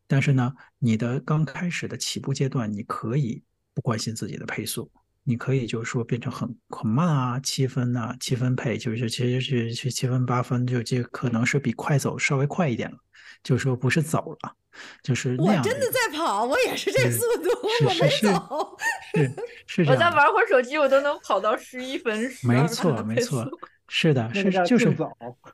[0.07, 4.93] 但是呢，你的刚开始的起步阶段，你可以不关心自己的配速，
[5.25, 12.99] 你可以就是说变成很很慢啊，七分啊，七分配，就是其实是去七分八分，就这可能是比快走稍微快一点了，
[13.43, 14.55] 就是说不是走了，
[15.03, 15.63] 就是那样。
[15.63, 17.51] 我真的在跑，我也是这速度，
[17.87, 18.77] 我没走。
[19.15, 19.35] 是
[19.67, 19.95] 是 这样。
[19.95, 22.31] 我在玩会儿手机，我都能跑到十一分。
[22.43, 23.47] 没错，没错。
[23.95, 24.97] 是的， 是就是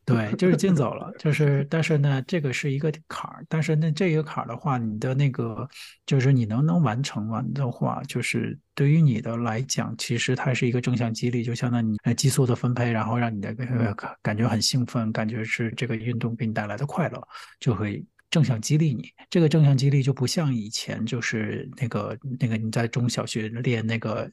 [0.04, 5.68] 对，就是竞走了， 就是但是呢，这个是一个坎儿，但是那这个坎儿的话，你的那个
[6.06, 13.52] 就是你能能完成完的话，就是对于你的来讲，其实它是一个正向激励，就相当于你激素的分配，然后让你的
[14.22, 17.20] 感觉很兴奋，感觉是这个运动给你带来的快乐，
[17.58, 18.04] 就会。
[18.30, 24.30] 正向激励你，这个正向激励就不像以前，就是那个那个你在中小学练那个，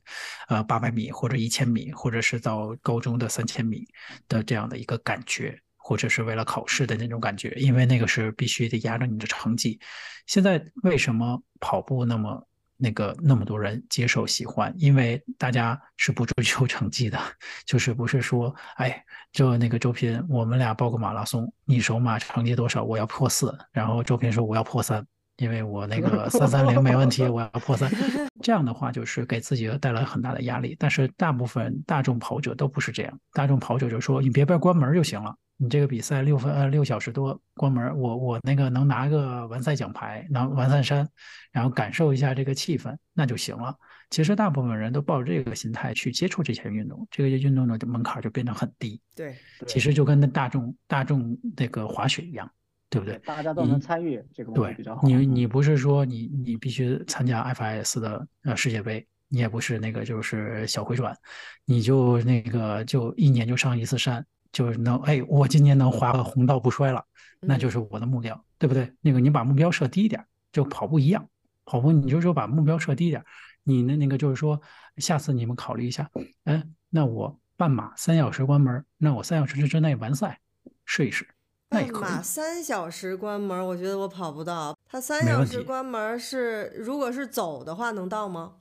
[0.47, 3.87] 呃，八百米或者一千米，或者是到高中的三千米
[4.27, 9.79] 的这样的一个感觉，或者是为了考试的那种感觉，因为那个是必须得压着你的成绩。
[10.25, 12.47] 现在为什么跑步那么？
[12.77, 17.19] 那个那么多人接受喜欢，因为大家是不追 求成绩的，
[17.65, 22.83] 就是不是说，哎，就那个周平，我们俩报个马拉松，你首马成绩多少？
[22.83, 25.05] 我要破四，然后周平说我要破三，
[25.37, 27.89] 因为我那 个三三零没问题，我要破三。
[28.43, 30.75] 这样的话就是给自己带来很大的压力。
[30.77, 35.35] 但是大部分大众跑者都不是这样，大众跑者就说你别别关门就行了。
[35.57, 41.07] 你这个比赛六分呃六小时多关门，我我那个能拿个完赛奖牌，拿完赛衫，
[41.51, 43.73] 然后感受一下这个气氛，那就行了。
[44.09, 49.01] 其实大部分人都抱着这个心态去接触这些运动，这个运动的门槛就变得很低。
[49.15, 52.49] 对，其实就跟那大众大众那个滑雪一样，
[52.89, 53.17] 对不对？
[53.19, 61.17] 大家都能参与这个对，你你不是说你你必须参加 FIS 的呃世界杯，你也不是那个就是小回转，
[61.63, 64.25] 你就那个就一年就上一次山。
[64.55, 67.03] 就是能哎，我今年能滑个红道不摔了，
[67.41, 68.89] 那就是我的目标，对不对？
[69.01, 71.27] 那个你把目标设低一点，就跑步一样，
[71.65, 73.21] 跑步你就说把目标设低一点，
[73.63, 74.61] 你的那个就是说，
[74.95, 76.09] 下次你们考虑一下，
[76.45, 80.39] 哎，那我半马三小时关门，那我三小时之内完赛，
[80.85, 81.27] 试一试。
[81.67, 84.73] 半马三小时关门，我觉得我跑不到。
[84.89, 88.53] 他三小时关门是，如果是走的话，能到吗？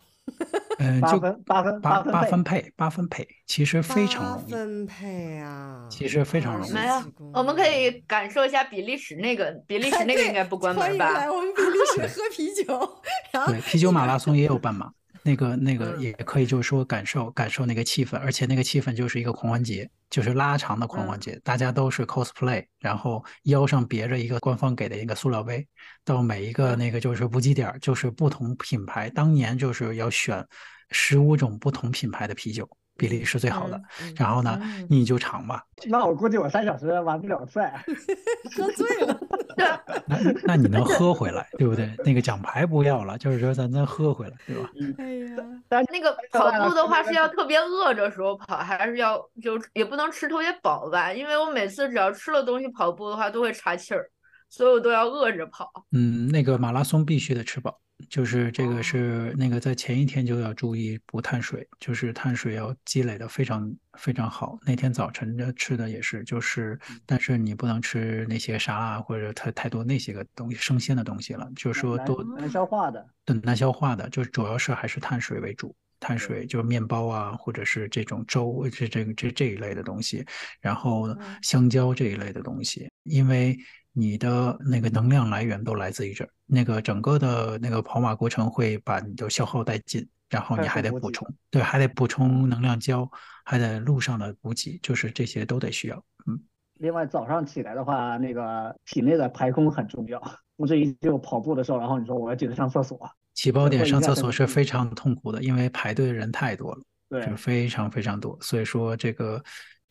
[0.79, 4.53] 嗯， 就八分八八分配八分配，其实非常容易。
[4.53, 6.73] 八分配啊，其实非常容易。
[6.73, 11.11] 没有，我们可以感受一下比利时那个，比利时那个应该不关门吧？
[11.13, 13.03] 来，我们比利时喝啤酒。
[13.33, 14.91] 然后对，啤酒马拉松也有半马。
[15.25, 25.67] 那个那个也可以，就是说感受感受那个气氛，而且那个气氛就是一个狂欢节，就是拉长的狂欢节，大家都是 cosplay，然后腰上别着一个官方给的一个塑料杯，
[26.05, 30.47] 到每一个那个就是补给点，就是不同品牌，当年就是要选
[30.91, 32.69] 十五种不同品牌的啤酒。
[32.97, 35.65] 比例是最好的，嗯、然后呢，嗯、你就尝吧。
[35.87, 37.85] 那我估计我三小时完不了赛，
[38.57, 39.19] 喝醉了。
[40.07, 41.93] 那那你能喝回来，对不对？
[42.05, 44.71] 那个奖牌不要了，就是说咱能喝回来，对吧？
[44.99, 45.05] 哎
[45.35, 51.13] 呀，但那个跑步的话是要特别饿着时候跑，还是要就也不能吃特别饱吧？
[51.13, 54.11] 因为我每次只要吃了东西跑步的话都会岔气儿。
[54.51, 55.69] 所有都要饿着跑。
[55.91, 57.77] 嗯，那个马拉松必须得吃饱，
[58.11, 64.59] 就是这个是那个在前一天就要注意补碳水，就是碳水要积累的非常非常好。
[64.67, 80.27] 那天早晨的吃的也是，就是但是你不能吃那些沙拉或者太太多那些个东西生鲜的东西了，就是说都难消化的，对，难消化的，就是主要是还是碳水为主，碳水就是面包啊，或者是这种粥这这这这一类的东西，
[80.61, 83.57] 然后香蕉这一类的东西，因为。
[83.97, 93.09] 你的那个能量来源都来自于这儿，那个整个的那个跑马过程会把你的消耗殆尽，然后你还得补充，对，还得补充能量胶，
[93.45, 95.97] 还得路上的补给，就是这些都得需要。
[96.27, 96.37] 嗯，
[96.81, 100.21] 另外早上起来的话，那个体内的排空很重要，
[100.57, 102.99] 不至于就跑步的时候，然后你说我要紧着上厕所，
[103.33, 109.41] 起跑点上厕所是非常痛苦的，因为排队的人太多了，对，就非常非常多，所以说这个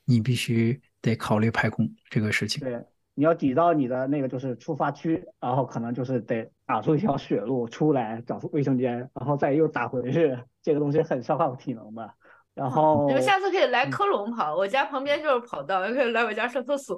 [0.04, 2.60] 你必须得考虑排空这个事情。
[2.60, 2.84] 对。
[3.16, 12.10] 你要抵到你的那个就是出发区，然后可能就是得打出一条血路出来找出卫生间，然后再又打回去，这个东西很消耗体能的。
[12.56, 16.96] 然后你们下次可以来科隆跑，嗯、我家旁边就是跑道，也可以来我家上厕所。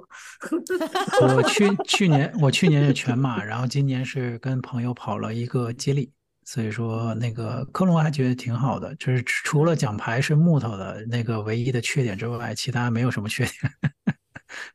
[1.22, 6.12] 我去去年我去年是全马，然后今年是跟朋友跑了一个接力，
[6.44, 14.15] 所以说那个科隆还觉得挺好的，就是除了奖牌是木头的那个唯一的缺点之外，其他没有什么缺点。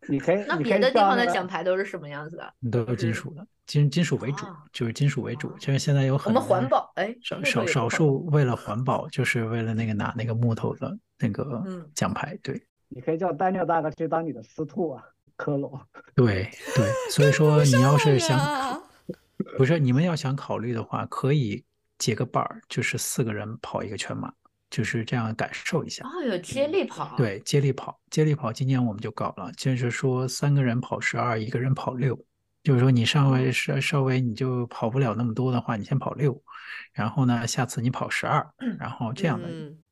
[0.07, 2.53] 你可以，那别的地方的奖牌都是什么样子的？
[2.71, 5.51] 都是金属的，金金属为主，就是金属为主。
[5.57, 11.63] 就是现在有很多我们环保，哎，少少少数为了环保，就是为了那个拿那个木头的那个
[11.93, 12.37] 奖牌。
[12.41, 15.03] 对，你可以叫丹尼尔大哥去当你的司徒啊，
[15.35, 15.79] 科隆。
[16.15, 18.81] 对对，所以说 你要是想，
[19.57, 21.63] 不是你们要想考虑的话，可以
[21.97, 24.31] 结个伴儿，就是四个人跑一个全马。
[24.71, 26.03] 就是这样感受一下。
[26.03, 27.15] 哦，有接力跑。
[27.15, 32.17] 对，接力跑，接力跑，今年我们就搞了，就是说三个人跑十二，一个人跑六，
[32.63, 36.41] 就是说你稍微稍稍微你就跑不了那么多的话，你先跑六，
[36.93, 38.43] 然后呢，下次你跑十二，
[38.79, 39.47] 然后这样的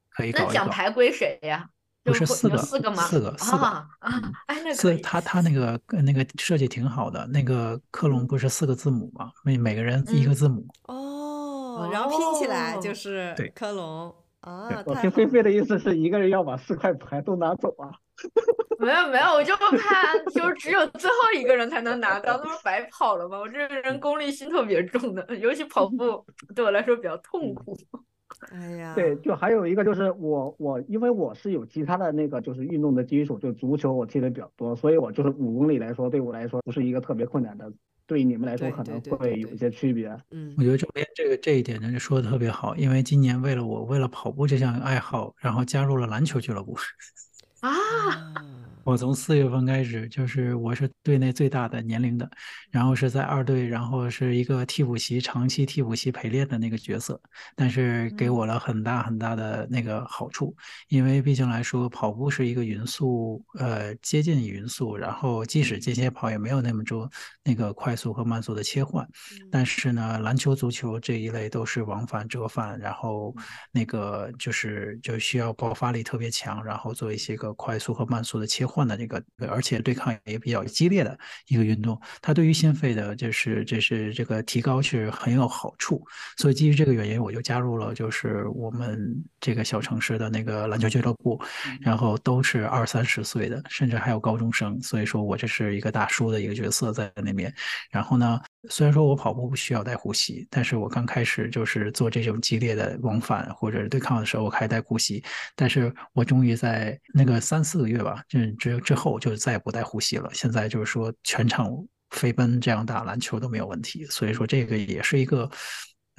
[0.09, 0.47] 可以搞一搞。
[0.47, 1.69] 那奖牌归谁呀？
[2.01, 3.03] 不是四个，四个吗？
[3.03, 4.21] 四个，四个啊啊！
[4.47, 9.29] 哎，那四他他那个那个设计挺好的，那个克隆不是四个字母吗？
[9.43, 10.65] 每每个人一个字母。
[10.87, 14.83] 哦，然后拼起来就是对克隆啊。
[14.85, 17.91] 我听菲菲的意思是一个人要把四块牌都拿走啊？
[18.79, 23.37] 没有没有，我就怕就是只有最后一个人才能拿到，那不是白跑了吗？
[23.37, 26.25] 我这个人功利心特别重的，尤其跑步
[26.55, 27.77] 对我来说比较痛苦。
[28.51, 37.69] 哎呀，对，就还有一个就是我我因为我是有其他的那个就是运动的基础，就足球我踢的比较多，所以我就是五公里来说对我来说不是一个特别困难的，
[38.09, 40.09] 对于你们来说可能会有一些区别。
[40.31, 46.75] 嗯，我觉得这边这个这一点呢就说的特别好，因为今年为了我为了跑步这项爱好，然后加入了篮球俱乐部。
[47.61, 48.33] 啊。
[48.89, 52.27] 我从四月份开始，就是我是队内最大的年龄的，
[52.71, 57.21] 然后是在二队，然后是一个替补席，长期替补席陪练的那个角色，
[57.55, 60.55] 但是给我了很大很大的那个好处，
[60.87, 67.07] 因为毕竟来说，跑步是一个匀速，呃，接近匀速，然后即使间歇跑也没有那么多
[67.43, 69.07] 那个快速和慢速的切换，
[69.51, 73.35] 但是呢，篮球、足球这一类都是往返折返，然后
[73.71, 78.78] 那个就是就需要爆发力特别强，然后做一些个快速和慢速的切换。
[78.87, 81.17] 的这个，而且对抗也比较激烈的
[81.47, 86.05] 一个运动，它对于心肺的，就是就是这个提高是很有好处。
[86.37, 91.41] 所以基于这个原因，我就加入了就是我们这个小城市的那个篮球俱乐部，
[91.81, 94.81] 然后都是二三十岁的，甚至还有高中生。
[94.81, 97.53] 所以说我这是一个大叔的一个角色在那边。
[97.89, 105.23] 然后呢，虽然说我跑步不需要带护膝，但是我刚开始就是做这种激烈的往返或者对抗的时候，我还带护膝。
[105.55, 108.39] 但是我终于在那个三四个月吧，就
[108.79, 110.29] 之后就再也不带呼吸了。
[110.33, 111.71] 现在就是说全场
[112.09, 114.05] 飞奔这样打篮球都没有问题。
[114.05, 115.49] 所以说这个也是一个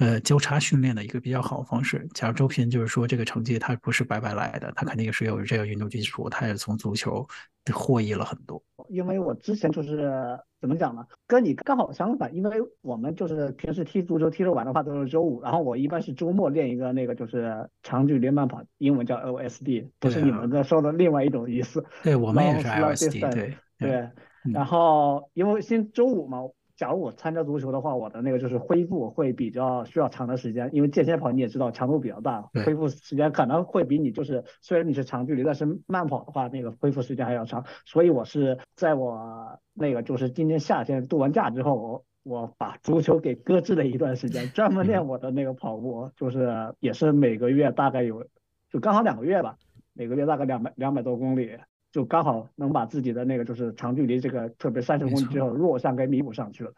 [0.01, 2.07] 呃交叉训练的一个比较好的方式。
[2.13, 7.25] 假如周平就是说这个成绩他不是白白来的，他肯定是有这个运动基础，他也从足球
[7.71, 8.61] 获益了很多。
[8.89, 10.37] 因为我之前就是。
[10.61, 11.03] 怎么讲呢？
[11.25, 21.83] 跟你刚好相反，因为我们就是平时踢足球踢着玩的话都是周五，然后我一般是周末练一个那个就是长距离慢跑，英文叫 LSD，不是你们在说的另外一种意思。
[22.03, 24.07] 对，我们也是 LSD，对对。
[24.53, 26.43] 然后因为先周五嘛。
[26.81, 37.63] 假如我参加足球的话，我的那个就是恢复会比较需要长的时间，因为间歇跑你也知道强度比较大，恢复时间可能会比你就是虽然你是长距离，但是慢跑的话那个恢复时间还要长。
[37.85, 48.25] 所以我是在我那个就是今年夏天度完假之后，我我把足球给搁置了一段时间，专门练我的那个跑步，就是也是每个月大概有
[48.71, 49.55] 就刚好两个月吧，
[49.93, 51.59] 每个月大概两百两百多公里。
[51.91, 56.73] 就刚好能把自己的那个就是长距离这个特别三十公里之后弱项给弥补上去了。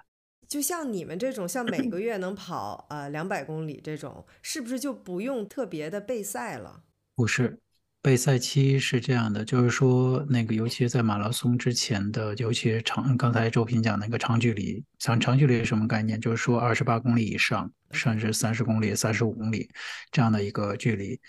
[0.48, 6.84] 就像你们这种，像每个月能跑呃两百公里这种，是不是就不用特别的备赛了？
[7.16, 7.58] 不是，
[8.04, 16.20] 备赛期是这样的，就是说那个，尤其是在马拉松之前的，尤其是长，刚才周平讲那个长距离，像长距离是什么概念？
[16.20, 19.70] 就是说二十八公里以上，甚至三十公里、三十五公里
[20.12, 21.20] 这样的一个距离，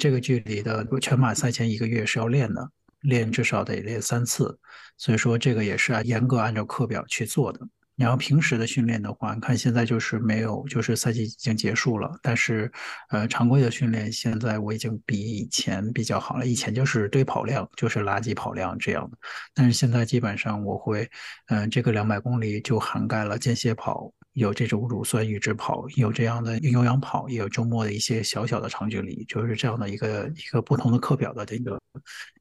[0.00, 2.68] 这个距离的全马赛前一个月是要练的。
[3.02, 4.58] 练至少得练三次，
[4.96, 7.60] 所以说这个也是严格按照课表去做的。
[7.94, 12.72] 然后平时的训练的话，你看现在就是没有，就是赛季已经结束了，但是
[13.10, 16.46] 呃常规的训练现在我已经比以前比较好了。
[16.46, 19.18] 以前就是堆跑量，就是垃圾跑量这样的，
[19.54, 21.08] 但是现在基本上我会，
[21.48, 24.12] 嗯、这个两百公里就涵盖了间歇跑。
[24.32, 31.78] 有这种乳酸阈值跑，有这样的有氧跑，也有周末的一些小小的长距离，就是这样的一个一个不同的课表的这个。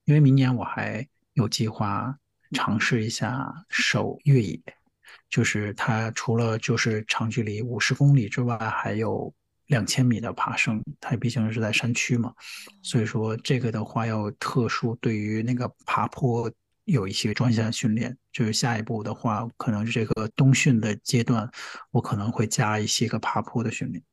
[0.05, 2.17] 因为明年我还有计划
[2.51, 4.59] 尝试一下手越野，
[5.29, 9.33] 就是它除了就是长距离五十公里之外，还有
[9.67, 10.83] 两千米的爬升。
[10.99, 12.33] 它毕竟是在山区嘛，
[12.81, 16.51] 所以说这个的话要特殊对于那个爬坡。
[16.85, 21.49] 有一些专项训练，就是下一步的话，可能是这个冬训的阶段，
[21.91, 24.03] 我可能会加一些个爬坡的训练。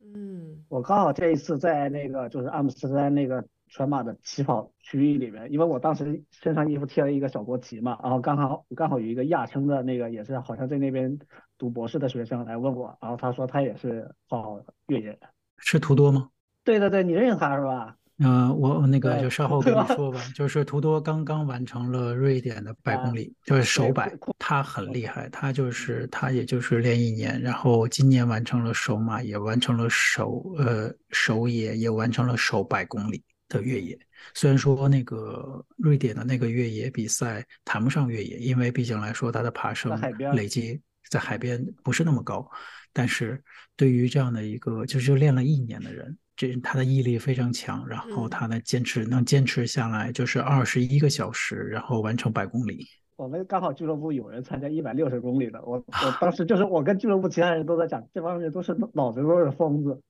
[0.00, 11.18] 嗯，我刚好这一次在那个就是阿姆斯特丹那个全马的起跑区域里面，因为我当时身上衣服贴了一个小国旗嘛，然后刚好刚好有一个亚琛的那个也是好像在那边
[11.58, 15.18] 读博士的学生来问我，然后他说他也是跑越野，
[15.58, 16.28] 是图多吗？
[16.64, 17.96] 对对对，你认识他是吧？
[18.18, 20.18] 嗯、呃，我那个就稍后跟你说吧。
[20.34, 33.98] 就是图多刚刚完成了瑞典的百公里，就是首百，他很厉害，他就是他也就是练一年，然后今年完成了首马，也完成了首呃首野，也完成了首百公里的越野。
[34.34, 39.98] 虽然说那个瑞典的那个越野比赛谈不上越野，因为毕竟来说它的爬升
[40.34, 42.48] 累积在海边不是那么高，
[42.92, 43.42] 但是
[43.76, 46.16] 对于这样的一个就是练了一年的人。
[46.38, 52.86] 这他的毅力非常强，然后他的坚持能坚持下来，就是二十一个小时，然后完成百公里。
[53.16, 60.00] 我们刚好俱乐部有人参加一百六十公里的，我 我当时就是我跟俱乐部其他人都在讲，这帮人都是脑子都是疯子。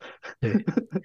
[0.41, 0.53] 对，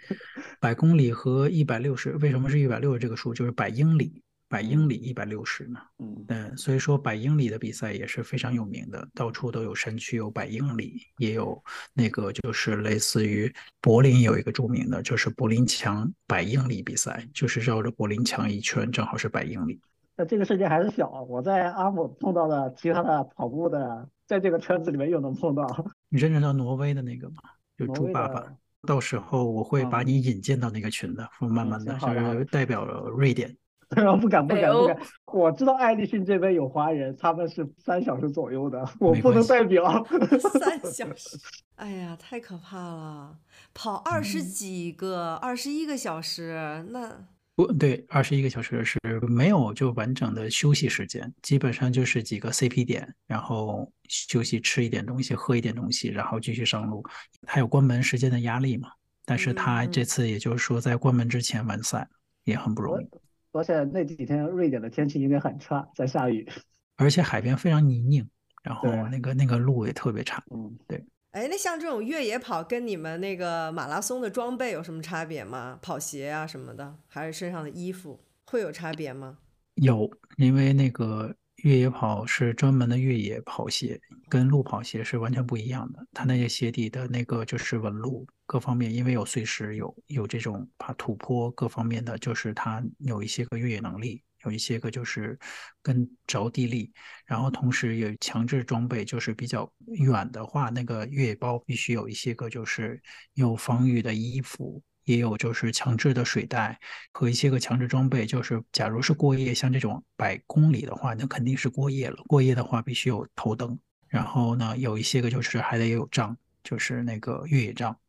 [0.60, 3.34] 百公里和一百六十，为什么是一百六十这个数？
[3.34, 4.22] 就是百英里。
[4.52, 5.80] 百英里一百六十呢，
[6.28, 11.58] 嗯，所以说百英里的比赛也是非常有名的，到处都有山区有百英里，也有
[11.94, 13.50] 那个就是类似于
[13.80, 19.80] 柏林有一个著名的，就是柏林墙百英里比赛，就是绕着柏林墙一圈，正好是百英里。
[20.22, 25.66] 那这个世界还是小，我在阿姆碰到的其他的跑步的，在这个圈子里面又能碰到。
[26.10, 27.38] 你认识到挪威的那个吗？
[27.76, 28.46] 就猪爸爸，
[28.84, 33.58] 到时候我会把你引荐到那个群的，嗯、慢慢的，就是代表了瑞典。
[33.90, 34.96] 不敢不敢不敢，
[35.34, 40.06] 我知道爱立信这边有华人，他们是三小时左右的，我不能代表。
[40.62, 41.36] 三小时，
[41.78, 43.40] 哎呀，太可怕了！
[43.74, 47.26] 跑二十几个，二十一个小时，那
[47.66, 57.04] 不对，二十一个小时是没有就完整的休息时间，基本上就是几个 CP 点，然后休息吃一点东西，喝一点东西，然后继续上路。
[57.46, 58.90] 还有关门时间的压力嘛？
[59.26, 62.08] 但是他这次也就是说在关门之前完赛，
[62.44, 63.08] 也很不容易。
[63.52, 66.48] 而且那几天瑞典的天气应该很差，在下雨，
[66.98, 68.26] 而且海边非常泥泞，
[68.64, 70.44] 然后那个那个路也特别差。
[70.50, 71.04] 嗯，对。
[71.32, 75.80] 哎，那像这种越野跑跟你们那个马拉松的装备有什么差别吗？
[75.82, 79.38] 跑鞋啊什么的，还是身上的衣服会有差别吗？
[79.76, 86.06] 有，因为那个越野跑是专门的越野跑鞋，跟路跑鞋是完全不一样的。
[86.12, 88.28] 它那些鞋底的那个就是纹路。
[88.46, 95.38] 各方面，因为有碎石，有有这种爬土坡，各方面的就是它有一些个越野能力，有一些个就是
[95.82, 96.92] 跟着地力，
[97.26, 103.02] 然后同时有强制装备，就是比较远的话，那个越野包必须有一些个就是
[103.34, 106.80] 有防雨的衣服，也有就是强制的水袋
[107.12, 112.18] 和一些个强制装备，就是假如是过夜，像这种百公里的话，那肯定是过夜了。
[112.28, 116.38] 过夜的话必须有头灯，然后呢，有一些个就是还得有杖。
[116.64, 118.00] 就是那个越野杖，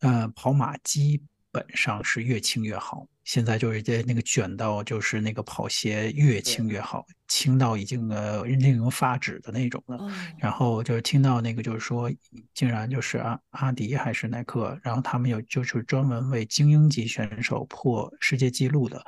[0.00, 3.06] 呃，跑马基本上是越轻越好。
[3.24, 9.98] 现在就是在那个卷到，就是那个跑鞋越轻越好，轻到已经呃令人发指的那种了。
[10.38, 12.10] 然后就是听到那个就是说，
[12.54, 19.04] 竟然就是阿阿迪还是耐克，然后他们有就是专门为精英级选手破世界纪录的，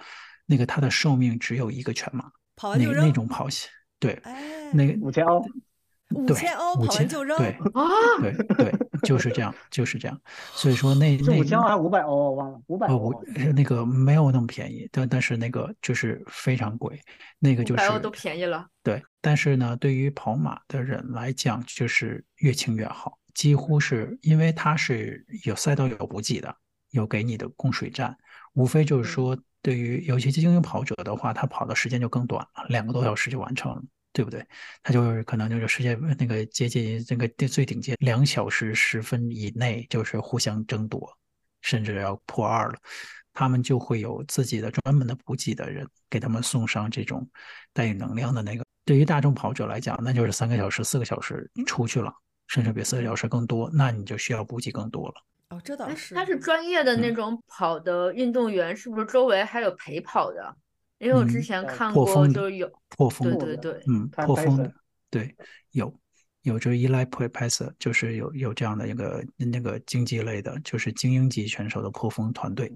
[0.47, 3.69] 那个它的寿命只有一个全马，跑那那种跑鞋，
[3.99, 4.21] 对，
[4.73, 5.45] 那个五千欧。
[6.15, 7.89] 五千欧跑完就扔对啊，
[8.21, 8.71] 对对，
[9.03, 10.21] 就是这样，就是这样。
[10.53, 12.15] 所以说那那五千欧还是五百欧？
[12.15, 13.13] 我忘了，五百欧。
[13.55, 17.01] 那个没有那么便宜，但但是那个就是非常贵，
[17.39, 17.83] 那个就是。
[17.83, 18.67] 五百欧都便宜了。
[18.83, 26.55] 对，但是呢，对于跑马的人来讲，就是越轻越好，几乎是因为它是有赛道有补给的，
[26.91, 28.17] 有给你的供水站，
[28.55, 33.83] 无非就是说，对于有些精英跑者的话，他跑的时间就更短了，两个多小时就完成了。
[34.13, 34.47] 对不对？
[34.83, 41.11] 他就是可能就是世界那个接近那个最顶尖两小时十分以内，就是互相争夺，
[41.61, 42.79] 甚至要破二了。
[43.35, 47.27] 他们就会有自己的专门的补给的人给他们送上这种
[47.73, 48.65] 带有能量的那个。
[48.85, 52.13] 对于大众跑者来讲，那就是三个小时、四个小时出去了，
[52.49, 55.15] 甚至比四个小时更多，那你就需要补给更多了。
[55.49, 56.15] 哦，这倒是。
[56.15, 60.55] 他是专业的那种跑的运动员，嗯、是不是周围还有陪跑的？
[61.03, 64.73] 因为我之前看过，就有破风的，对对对，嗯，破风的，
[65.11, 65.35] 对，
[65.73, 65.93] 有
[66.43, 72.73] 有就是依赖 Pacer，就是有有这样的一个那个竞技类的，就是精英级选手的破风团队，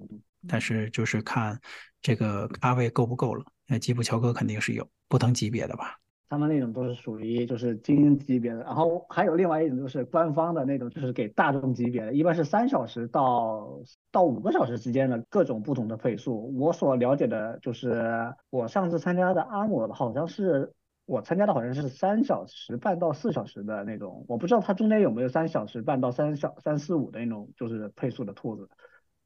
[0.49, 1.57] 但是就是看
[2.03, 3.45] 这个咖位够不够了。
[3.69, 5.97] 那吉普乔格肯定是有不同级别的吧。
[6.29, 16.53] 他们那种都是属于就是精英级别的，然后还有另外一种就是官方的那种，就是给大众级别的，一般是三小时到到五个小时之间的各种不同的配速。
[16.59, 20.73] 我所了解的就是我上次参加的阿姆好像是
[21.05, 28.69] 我参加的好像是三小时半到四小时的那种，我不知道它中间有没有三小时半到三小三四五的那种就是配速的兔子，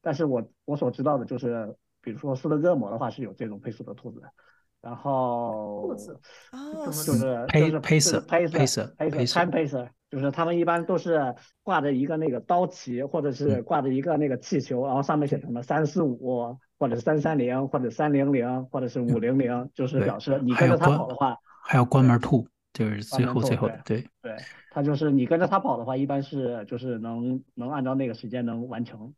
[0.01, 4.21] 但是我我所知道的就是，比如说斯德哥尔摩的话是有这种配速的兔子。
[4.81, 6.19] 然后兔子
[6.49, 24.35] 啊，就是就是 pacer pacer pacer pacer，就是他们一般都是挂着一个那个刀旗，或者是挂着一个那个气球，然后上面写什么三四五，或者是三三零，或者三零零，或者是五零零，就是表示你跟着他跑的话，还有关门兔，就是最后最后，对对，
[24.71, 29.13] 他就是你跟着他跑的话，一般是就是能能按照那个时间能完成。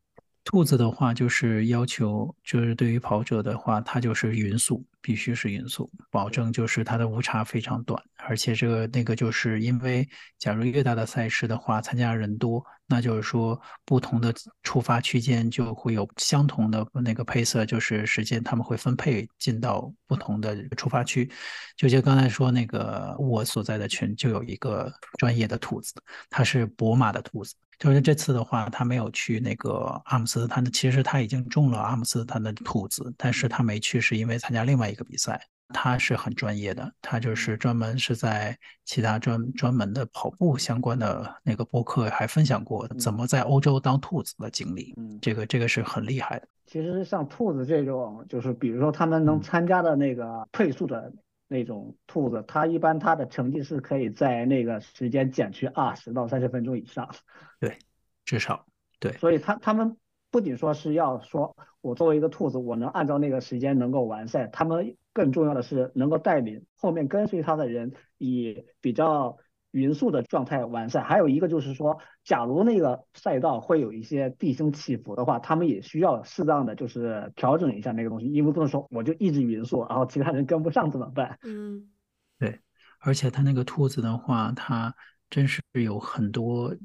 [0.54, 8.00] 兔子的话就是要求，就是对于跑者的话，它就是匀速，必须是匀速，保证就是它的误差非常短。
[8.18, 14.32] 而且这个那个就是因为，假如越大的赛事的话，参加人多，那就是说不同的
[14.62, 21.28] 出发区间就会有相同的那个配色，就是时间他们会分配进到不同的出发区。
[21.76, 25.96] 就像刚才说那个我所在的群就有一个专业的兔子，
[26.30, 27.56] 它是博马的兔子。
[27.80, 30.72] 就是这次的话，他没有去那个阿姆斯特丹的。
[30.72, 35.42] 其实他已经中了阿姆斯特丹的兔子，但是他没去是因为参加另外一个比赛。
[35.76, 38.56] 他是很专业的，他就是专门是在
[38.86, 44.94] 其他专专门的跑步相关的那个播客还分享过怎么在欧洲当兔子的经历。
[44.98, 46.48] 嗯，这个这个是很厉害的。
[46.68, 51.12] 其实像兔子这种，就是比如说他们能参加的那个配速的。
[51.54, 57.10] 那种兔子，它一般它的成绩是可以在那个时间减去二十到三十分钟以上。
[57.62, 57.78] 对，
[58.26, 58.66] 至少
[59.00, 59.12] 对。
[59.14, 59.96] 所以他他们
[60.32, 69.38] 不仅说是要说，我作为一个兔子，我能按照那个时间能够完赛，他们更重要的是能够带领后面跟随他的人以比较。
[69.74, 81.40] 匀速的状态完善，还有一个就是说，假如那个赛道会有一些地形起伏的话，他们也需要适当的就是调整一下那个东西，因为不能说我就一直匀速，然后其他人跟不上怎么办？
[81.42, 81.90] 嗯，
[82.38, 82.60] 对，
[83.00, 84.96] 而且他那个兔子的话，他
[85.32, 86.76] 真是有很多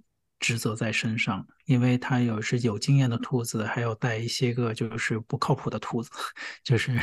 [0.40, 6.10] 职责在身上，因为他有是有经验的兔子，还有带一些个就是不靠谱的兔子，
[6.64, 6.98] 就是，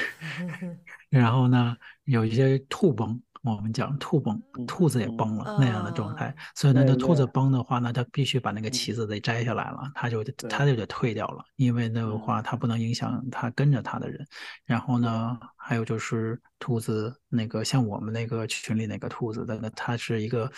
[1.09, 3.21] 然后呢，有一些兔崩。
[3.53, 14.25] 我们讲兔崩，兔子也崩了那样的状态，所以呢，那兔子崩的话呢，它必须把那个旗子得摘下来了，它就它就得退掉了，因为那个话它不能影响它跟着它的人。
[14.65, 20.51] 然后呢，还有就是兔子那个像我们那个群里那个兔子的，那它是一个。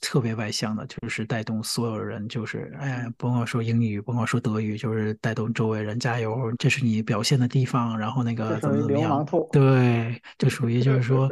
[0.00, 7.98] 特别外向的，就是带动所有人，就是哎呀，甭管说英语，甭管说德语，就是带动周围人加油，这是你表现的地方。
[7.98, 9.26] 然后那个怎么怎么样？
[9.52, 11.30] 对，就属于就是说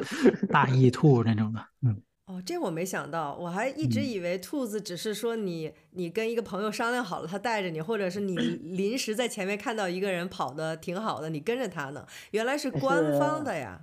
[0.50, 1.66] 大 意兔那种的。
[1.80, 12.06] 嗯，哦，这我没想到，我还一直以为兔子只是说你、嗯、你跟一个朋友商量好了，他带着你，或者是你临时在前面看到一个人跑的挺好的，你跟着他呢。
[12.30, 13.80] 原来是官方的呀。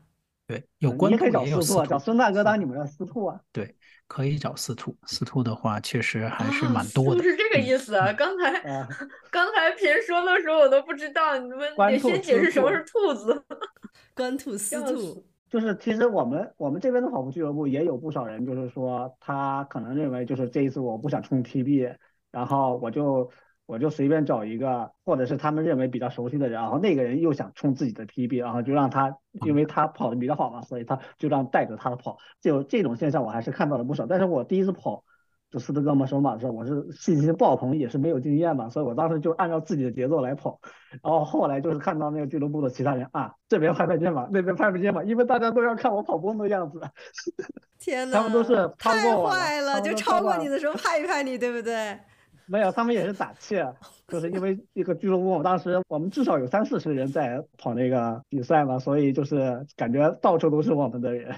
[0.47, 3.41] 对，有官方也有司兔，找孙大哥当你们的司兔啊。
[3.51, 3.75] 对。
[4.07, 7.21] 可以找司徒，司徒的话确实还是蛮多的。
[7.21, 8.13] 是这个意思啊！
[8.13, 8.87] 刚才、嗯、
[9.29, 13.43] 刚才平说的时候我都不知道，你们得先解释什么是兔子。
[14.15, 21.95] 官兔、司兔，就是其实我们我们这边的跑步俱乐部也有不少人，就是说他可能认为就是这一次我不想冲 TB，
[22.31, 23.31] 然后我就。
[23.67, 32.17] 我就随便找一个，或者是他们认为比较熟悉的人，然后那个人又想冲自己的 TB，然后就让他，因为他跑的比较好嘛，所以他就让带着他的跑。
[32.39, 34.05] 就这种现象我还是看到了不少。
[34.05, 35.03] 但是我第一次跑
[35.49, 40.59] 就斯德哥尔摩首马的时候，我是信心爆棚，也是没有经验嘛，所以我当时就按照自己的节奏来跑。
[41.01, 46.81] 然后后来就是看到那个俱乐部的其他人啊，这边拍拍肩膀，那边拍拍肩膀，因为大家都要看我跑步的样子。
[47.79, 51.97] 天呐，他们都是太坏了，就超过你的时候拍一拍你，对不对？
[52.49, 53.55] 没有，他们也是打气，
[54.07, 61.35] 就是因为一个俱乐部，我当时我们至少有三四十人在跑那个比赛嘛，所以就是感觉到处都是我们的人。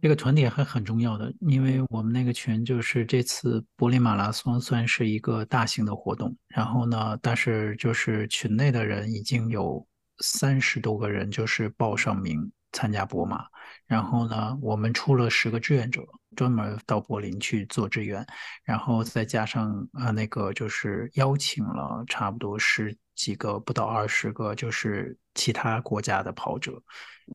[0.00, 9.86] 这个团体还很重要的，因为我们那个群就是这次柏林马拉松算是一个大型的活动，然后呢，但是就是群内的人已经有
[10.18, 13.44] 三十多个人就是报上名参加博马，
[13.86, 16.02] 然后呢，我们出了十个志愿者。
[16.36, 18.24] 专门到柏林去做志愿，
[18.62, 26.82] 然后再加上啊，那个就是邀请了差不多十几个，不到二十个，就是其他国家的跑者，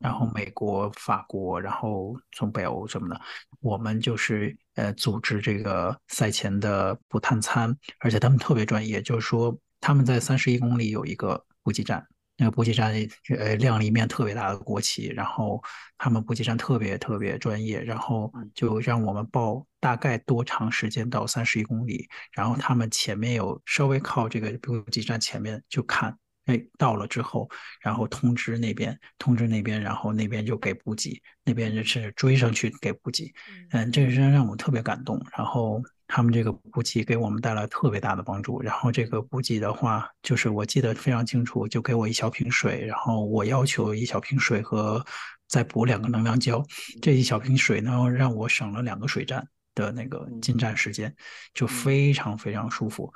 [0.02, 3.20] 然后美国、法国，然后从北欧什么的，
[3.60, 12.04] 我们就是呃组织这个赛前的补碳餐，而且他们特别专业，就是说他们在三十一公里有一个补给站。
[12.38, 12.92] 那个补给站，
[13.38, 15.62] 呃，亮了一面特别大的国旗，然后
[15.96, 26.14] 他们补给站特别特别专业，然后就让我们报大概多长时间到三十一公里，然后他们前面有稍微靠这个补给站前面就看，
[26.44, 27.48] 哎，到了之后，
[27.80, 33.32] 然后通知那边，通知那边，然后那边就给补给，那边就是追上去给补给，
[33.70, 35.82] 嗯，这个是让我特别感动，然后。
[36.08, 38.60] 他们这个补给给我们带来特别大的帮助。
[38.62, 45.04] 然后这个补给的话，就是我记得非常清楚，就给我一小瓶水，然后我要求一小瓶水和
[45.48, 46.64] 再补两个能量胶，
[47.00, 51.14] 这一小瓶水呢，让我省了两个水站的那个进站时间，
[51.54, 53.12] 就非常非常舒服。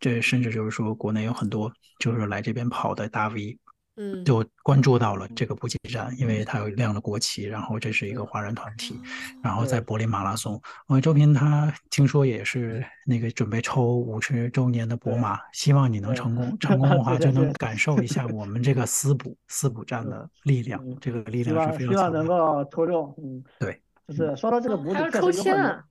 [0.00, 3.58] 这甚至就是说，国内有很多就是来这边跑的大 V。
[3.96, 9.00] 嗯，就关注到了这个补给站，因为它有亮的国旗，然后这是一个华人团体，
[9.42, 25.84] 然后在柏林马拉松，呃，周平他听说也是那个准备抽五十周年的博马，希望你能成功， 成功的话就能感受一下我们这个私补私补站的力量，这个力量是非常希望能够抽中，嗯，对，就是说到这个补给，还要抽签啊，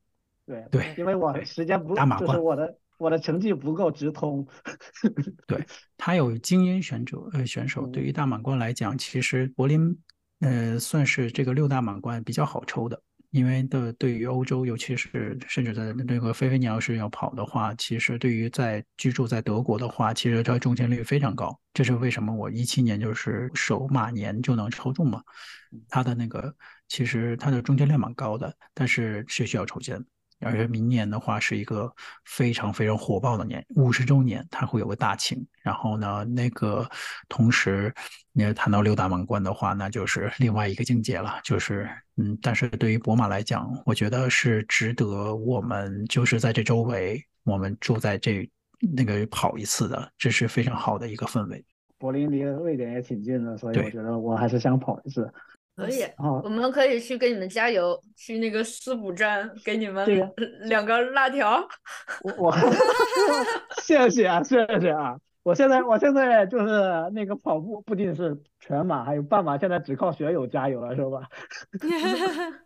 [0.45, 2.76] 对对，因为我时间不，就是我的。
[3.04, 4.47] 我的成绩不够直通，
[5.45, 5.62] 对，
[5.97, 9.93] 他有精英选手，呃，选手对于大满贯来讲，其实柏林，
[10.39, 12.97] 呃，算是这个六大满贯比较好抽的，
[13.32, 25.22] 因为的对于欧洲，尤其是甚至在那个菲菲，你要是要跑的话，其实对于在居住在德国的话，其实它中签率非常高，这是为什么我一七年就是首马年就能抽中嘛，
[25.89, 26.56] 它的那个
[26.88, 30.01] 其实它的中签率蛮高的，但是是需要抽签。
[30.40, 31.92] 而且明年的话是一个
[32.26, 35.46] 非常非常火爆的年，五十周年它会有个大庆。
[35.62, 36.88] 然后呢，那个
[37.30, 37.94] 同时
[38.32, 41.40] 你要谈到六大满贯的话，那就是另外一个境界了。
[41.44, 48.50] 就是嗯，但是对于博马来讲，我觉得是值得我们就是在这周围，我们住在这
[48.96, 51.64] 那个跑一次的，这是非常好的一个氛围。
[51.98, 55.32] 柏林离瑞典也挺近的，所以我觉得我还是想跑一次。
[55.76, 56.05] 可以，
[56.43, 60.07] 我们可以去给你们加油，去那个私补站给你们
[60.61, 61.67] 两个辣条。
[62.24, 62.55] 我我，
[63.82, 65.17] 谢谢啊，谢谢啊！
[65.41, 66.65] 我现在我现在就是
[67.13, 71.28] 那个跑步，不仅是全马，还有半马，现在只靠学友加油了，是吧？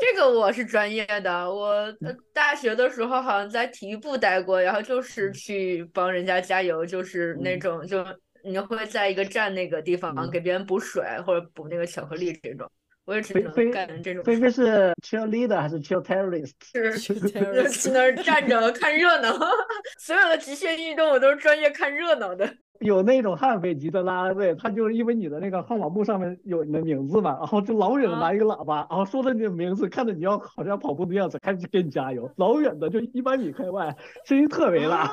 [0.00, 1.86] 这个我是专业的，我
[2.34, 8.04] 大学的时候好像在体育部待过，然后就是去帮人家加油，就是那种就。
[8.48, 12.70] 你会在一个站那个地方给别人补水、嗯、或者补那个巧克力这种，
[13.04, 14.24] 我也只能干这种。
[14.24, 16.52] 菲菲是 cheerleader 还是 cheer terrorist？
[16.98, 17.14] 是
[17.68, 19.32] 去那儿站着看热闹。
[20.00, 22.48] 所有的极限运动我都是专业看热闹的。
[22.80, 32.30] 有那种悍匪级的啦啦队，他就是因为你的那个号码布上面有你的名字嘛，然后就老远的拿一个喇叭，啊、然后说着你的名字，看着你要好像跑步的样子，开始给你加油。
[32.36, 34.98] 老远的就一百米开外，声音特别大。
[34.98, 35.10] 啊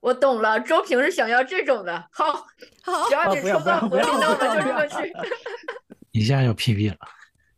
[0.00, 2.08] 我懂了，周平是想要这种的。
[2.12, 2.32] 好，
[2.82, 5.12] 好，只要你抽到柏林，那我们就这么去。
[6.12, 6.98] 一下就 PB 了。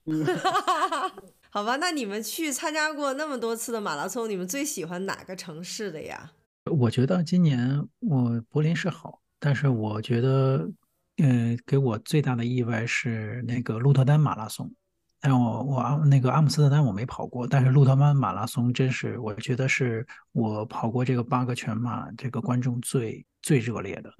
[1.51, 6.33] 好吧，那你们去参加过那么多次的马拉松，你们最喜欢哪个城市的呀？
[6.71, 10.69] 我觉得今年我柏林是好，但是我觉得，
[11.17, 14.73] 嗯、呃，给我最大的意外是那个鹿特丹马拉松。
[15.21, 24.11] 但我我阿那个阿姆斯特丹我没跑过，但是鹿特丹马拉松真是我觉得是我跑过这个八个全马这个观众最最热烈的，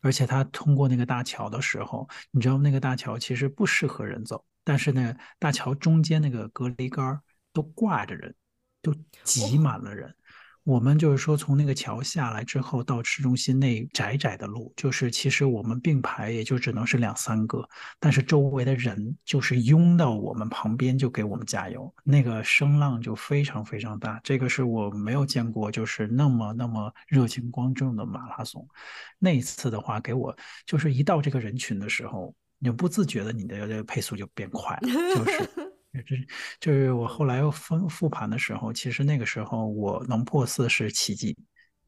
[0.00, 7.20] 而且他通过那个大桥的时候，你知道那个大桥其实不适合人走，但是呢，大桥中间那个隔离杆
[7.52, 8.34] 都挂着人，
[8.80, 8.94] 都
[9.24, 10.14] 挤满了人。
[10.68, 17.66] 我们就是说，从那个桥下来之后到市中心那窄窄的路，就是其实我们并排也就只能是两三个，
[17.98, 24.20] 但是周围的人就是拥到我们旁边就给我们加油，那个声浪就非常非常大。
[24.22, 28.68] 这个是我没有见过，就是那么那么热情观众的马拉松。
[29.18, 35.67] 那一次的话，给我就是一到这个人群的时候，你不自觉的你的配速就变快了，就是。
[35.92, 36.26] 就是
[36.60, 41.36] 就是我后来又复复盘的时候，其实那个时候我能破四是奇迹。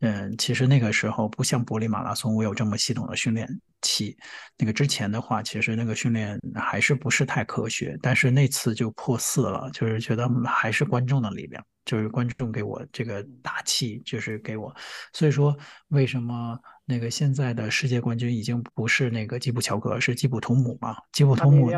[0.03, 3.47] 嗯，其实那个时候不像柏林马拉松，我有这么系统的训练
[3.83, 4.17] 期。
[4.57, 7.95] 那个之前的话，其实那个训练还是不是太科学。
[8.01, 14.75] 但是那次就破四了，就是觉得还是观众的力量，就是观众给我这个打气，就是给我。
[15.13, 15.55] 所以说，
[15.89, 16.59] 为什么？
[16.91, 20.97] 那个现在的世界冠军已经不是那个基普乔格，是基普图姆嘛？
[21.13, 21.71] 基普图姆，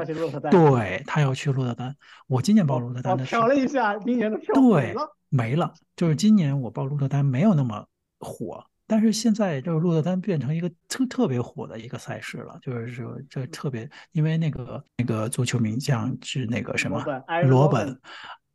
[0.50, 1.94] 对，他要去鹿特丹。
[2.26, 4.94] 我今年报鹿特丹的时候，调了一下，今年的票对
[5.28, 5.74] 没了。
[5.94, 7.86] 就是今年我报鹿特丹没有那么
[8.20, 12.58] 火，但是现在就是鹿特丹变成一个特特别火的一个赛事了。
[12.62, 17.04] 就是说这特别，因为那个那个足球名将是那个什么
[17.44, 18.00] 罗本，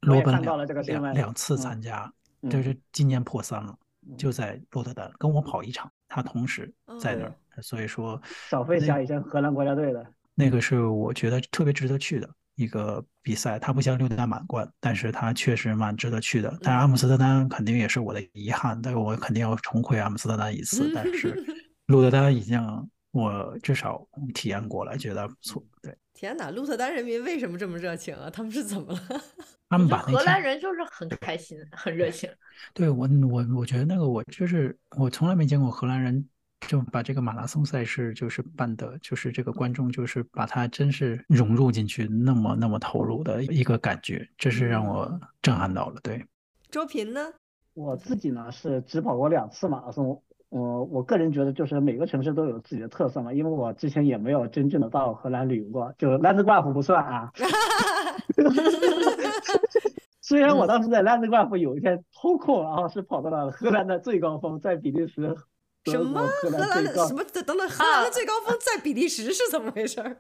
[0.01, 2.11] 罗本两两两次参加，
[2.49, 3.77] 就是今年破三了。
[4.17, 10.03] 就在鹿特丹跟我跑一场，他同时在那儿，嗯、所以说少费加以前荷兰国家队的
[10.33, 13.59] 那个是我觉得特别值得去的一个比赛。
[13.59, 16.49] 它不像六大满贯，但是它确实蛮值得去的。
[16.63, 20.91] 但是阿姆斯特丹肯定也是我的遗憾，但是我肯定要重回阿姆斯特丹一次。
[20.95, 21.35] 但是
[21.85, 22.59] 鹿特丹已经
[23.17, 25.63] 我至少体验过了，觉得不错。
[25.81, 28.29] 对，天哪，鹿特丹人民为什么这么热情啊？
[28.29, 28.99] 他们是怎么了？
[29.69, 32.29] 他们把荷兰人就是很开心，很热情。
[32.73, 36.25] 对我，我我觉得那个我就是我从来没见过荷兰人
[36.67, 45.99] 就把这个马拉松赛事就是办的，就是这个观众就是把它真是融入进去，那么那么投入的一个感觉，这是让我震撼到了。
[46.01, 46.25] 对，
[46.71, 47.33] 周平呢？
[47.73, 50.23] 我自己呢是只跑过两次马拉松。
[50.49, 57.31] 我我个人觉得就是每个城市都有自己的特色嘛，因为我之前也没有真正的到荷兰旅游过，就兰兹瓜夫不算啊。
[60.21, 65.35] 虽然我当时在兰兹瓜夫有一天偷空，然后是跑到了荷兰的最高峰，在比利时。
[65.85, 67.23] 什么荷兰的什么？
[67.23, 70.17] 等等，荷兰的最高峰在比利时是怎么回事？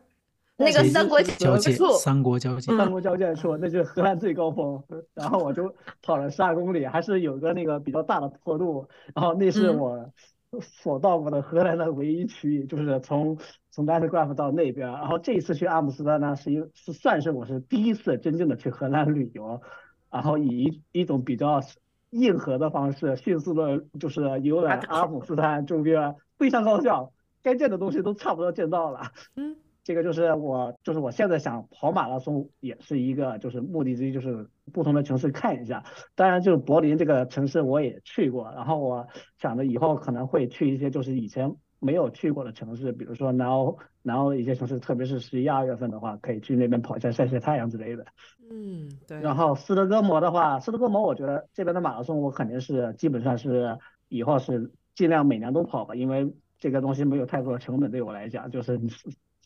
[0.57, 4.83] 那个三国交界处，三国交界，三国交界处，那就是荷兰最高峰。
[5.13, 8.87] 然后我就跑了十二公里，还是有个那个比较大的坡度。
[9.13, 10.11] 然后那是我
[10.59, 13.37] 所到过的荷兰的唯一区域，就是从
[13.69, 14.87] 从兰德格拉夫到那边。
[14.87, 19.61] 然后这一次去阿姆斯特丹呢，是一是算是我是第一次真正的去荷兰旅游，
[20.09, 21.61] 然后以一一种比较
[22.09, 27.11] 硬核的方式，迅速的就是游览阿姆斯特丹周边，非常高效，
[27.43, 29.11] 该见的东西都差不多见到了。
[29.35, 29.55] 嗯。
[29.87, 35.81] 这个就是我，就是我现在想跑马拉松，也是一个就是目的之一，就是不同的城市看一下。
[36.13, 39.07] 当然，就是柏林这个城市我也去过，然后我
[39.39, 48.05] 想着以后可能会去一些就是以前没有去过的城市，比如说南欧，南欧一些城市，特别是十一二月份的话，可以去那边跑一下晒晒太阳之类的。
[48.51, 49.21] 嗯，对。
[49.21, 53.77] 然后斯德哥摩的话，斯德哥摩我觉得这边的马拉松我肯定是基本上是
[54.09, 58.77] 以后是尽量每年都跑吧，因为这个东西没有太多的成本对我来讲，就是。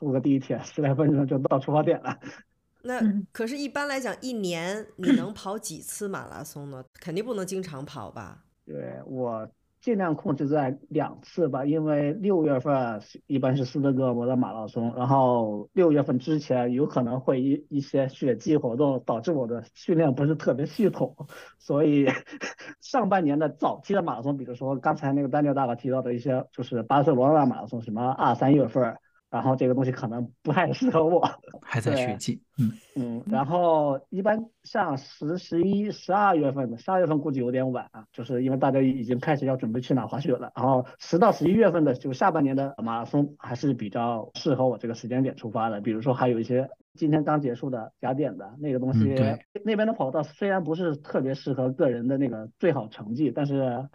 [0.02, 2.18] 坐个地铁十来分钟就到出发点了。
[2.84, 3.00] 那
[3.32, 6.84] 可是，一般来讲，一年你能 跑几次马拉松呢？
[7.00, 8.40] 肯定不能经常跑吧？
[8.66, 9.48] 对，我
[9.80, 21.16] 尽量控制在两次吧，因为六月份一般是斯德哥尔摩的马拉松，然后六月份之前有可能会一一些雪季活动导致我的训练不是特别系统，
[21.60, 22.08] 所以
[22.82, 28.98] 上半年的早期的马拉松，比如说刚才那个丹尼尔大哥提到的一些，就是巴塞罗那马拉松，什么二三月份。
[29.32, 31.22] 然后这个东西可能不太适合我，
[31.64, 40.52] 还在学季，嗯嗯，然后一般像十、十一、十二月份的，十二月份估计有点晚啊，就是因为大家已经开始要准备去哪滑雪了。
[40.54, 45.80] 然后十到十一月份的，就下半年的马拉松还是比较适合我这个时间点出发的。
[45.80, 53.88] 比如说还有一些今天刚结束的雅典的那个东西，嗯、那边的跑道虽然不是特别适合个人的那个最好成绩，但是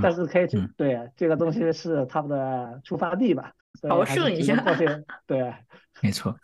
[0.00, 3.52] 但是可以、嗯、对这个东西是他们的出发地吧。
[3.82, 4.56] 朝圣一下，
[5.26, 5.54] 对，
[6.02, 6.36] 没错。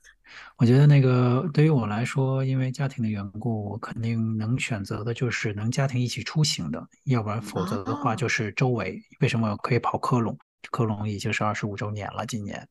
[0.57, 8.99] 我觉得那个对于我来说，因为家庭的缘故，我肯定能选择的就是能家庭一起出行的，要不然否则的话就是周围。
[9.20, 10.39] 为什么我可以跑科隆？
[10.70, 12.66] 科隆已经是二十五周年了，今年。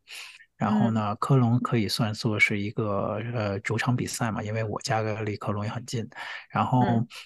[0.62, 6.08] 然后呢，科隆可以算作是一个呃主场比赛嘛，因为我家离科隆也很近。
[6.52, 6.84] 然后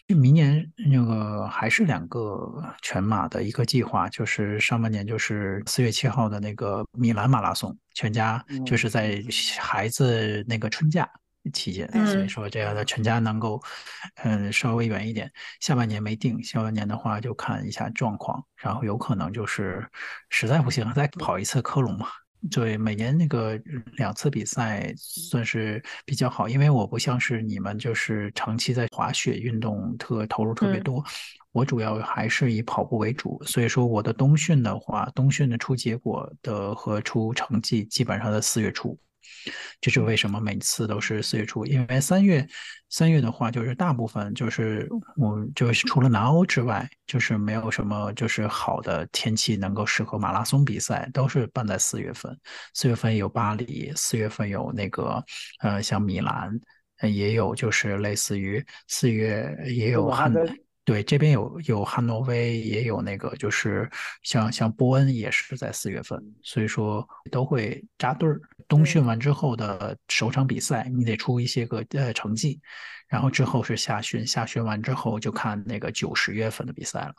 [0.08, 2.50] 明年那个还是两个
[2.82, 9.22] 全马的一个计划，就是上半年就是四月七号的那个米兰马拉松，全家就是在
[9.60, 11.06] 孩子那个春假
[11.52, 13.62] 期间，所以说这样的全家能够
[14.24, 15.30] 嗯稍微远一点。
[15.60, 19.86] 下半年没定，下半年的话就看一下状况，然后有可能就是
[20.30, 22.08] 实在不行再跑一次科隆嘛。
[22.52, 23.60] 对，每年那个
[23.98, 31.04] 两次比赛算是比较好，因为我不像是你们，就是长期在滑雪运动特投入特别多，
[31.52, 38.96] 我主要还是以跑步为主，所以说我的冬训的话，冬训的出结果的和出成绩基本上在四月初。
[39.80, 41.66] 这是为什么每次都是四月初？
[41.66, 42.48] 因为三月，
[42.90, 52.36] 三月的话就是大部分就是我就是除了南欧之外，就是没有什么就是好的天气能够适合马拉松比赛，都是办在四月份。
[52.74, 55.24] 四月份有巴黎，四月份有那个
[55.60, 56.60] 呃像米兰，
[57.02, 60.34] 也有就是类似于四月也有汉。
[60.86, 63.90] 对，这边有有汉诺威，也有那个，就是
[64.22, 68.40] 像像波恩也是在四月份，所以说都会扎堆儿。
[68.68, 72.62] 冬训完之后的首场比赛，你得出一些个呃成绩，
[73.08, 77.16] 然后之后是夏训，夏训完之后就看那个九十月份的比赛了。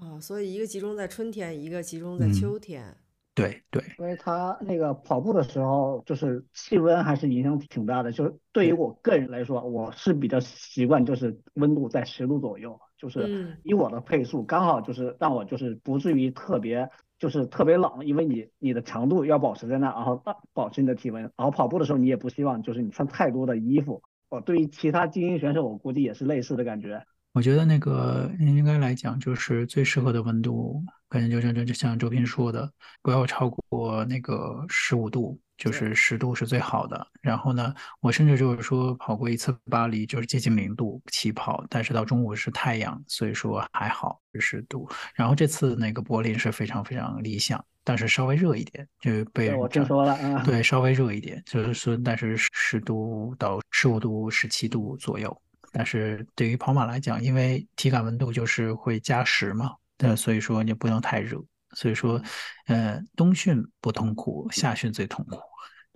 [0.00, 2.84] 哦，所以一个集中在春天，一个集中在秋天。
[2.84, 2.96] 嗯
[3.38, 8.10] 对对，因为他那个跑步的时候，就是气温还是影响挺大的。
[8.10, 20.22] 就是对于我个人来说，我是比较习惯，就是温度在十度左右，就是以我的配速，刚好就是让我就是不至于特别就是特别冷，因为你你的强度要保持在那，然后
[20.52, 24.02] 保持你的体温，然后跑步的时候你也不希望就是你穿太多的衣服。
[24.30, 27.02] 哦，对于其他精英选手，我估计也是类似的感觉。
[27.32, 32.70] 我觉得那个应该来讲，就是最适合的温度，可能就像就像周斌说的，
[33.00, 37.06] 不要超过那个十五度，就是十度是最好的。
[37.20, 44.88] 然后呢，我甚至就是说跑过一次巴黎，就是接近零度起跑，但是到中午是太阳，所以说还好十度。
[45.14, 47.62] 然后这次那个柏林是非常非常理想。
[47.84, 55.34] 但是稍微热一点，就被我听说了，啊，对，稍微热一点，就是说，但是十度到十五度、十七度左右。
[55.72, 61.42] 但是对于跑马来讲，因为体感温度就是会加十嘛，对，所以说你不能太热。
[61.74, 62.20] 所以说，
[62.66, 65.38] 呃，冬训不痛苦，夏训最痛苦。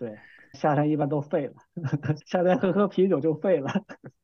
[0.03, 0.19] 对，
[0.55, 1.55] 夏天一般都废了，
[2.27, 3.71] 夏天喝喝啤酒就废了。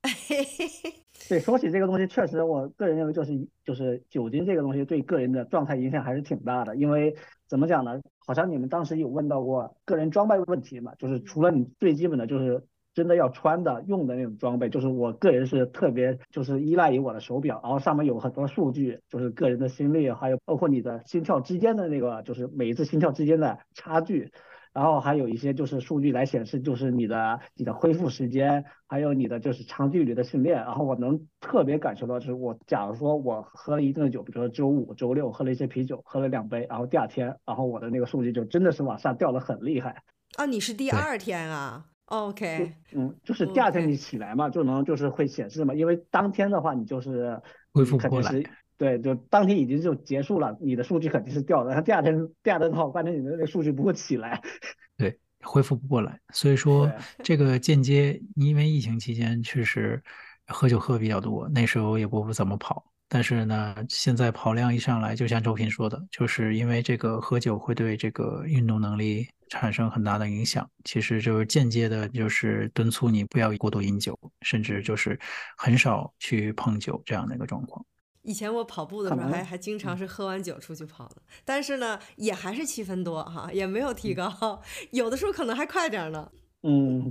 [1.28, 6.74] 对，说起这个东西，确实，我个人认为就是就是酒精这个东西对个人的状态影响还是挺大的。
[6.74, 7.14] 因为
[7.46, 8.00] 怎么讲呢？
[8.26, 12.64] 好像你们当时有问到过个人装备问题嘛，就是除了你最基本的就是。
[12.94, 24.32] 真的要穿的用的那种装备，就是我个人是特别就是依赖于我的手表，然后上面有很多数据，就是个人的心率，还有包括你的心跳之间的那个，就是每一次心跳之间的差距，
[24.78, 40.00] 然后还有一些就是数据来显示，就是你的你的恢复时间，还有你的就是长距离的训练，然后我能特别感受到，就是我假如说我喝了一顿酒，比如说周五、周六喝了一些啤酒，喝了两杯，然后第二天，然后我的那个数据就真的是往下掉的很厉害。
[40.36, 48.30] 啊，你是第二天啊？OK，嗯，就是第二天你起来嘛就能就是会显示嘛，因为当天的话你就是恢复不过来，
[48.78, 51.70] 对，就当天已经就结束了，你的数据肯定是掉的。
[51.70, 54.40] 然后第二天第二天的话，发现你的那个数据不会起来，
[54.96, 56.18] 对，恢复不过来。
[56.32, 56.88] 所以说
[57.24, 60.00] 这个间接，因为疫情期间确实
[60.46, 62.84] 喝酒喝比较多，那时候也不怎么跑。
[63.10, 70.68] 但是呢，现在跑量一上来，就像周平说的，就是因为这个喝酒会对这个运动能力产生很大的影响。
[70.84, 75.18] 其实就是间接的，就是敦促你不要过度饮酒，甚至就是
[75.56, 77.82] 很少去碰酒这样的一个状况。
[78.28, 81.16] 以前我跑步的时候还还经常是喝完酒出去跑的，
[81.46, 84.60] 但是呢，也还是七分多哈，也没有提高，
[84.90, 86.30] 有的时候可能还快点呢。
[86.62, 87.10] 嗯，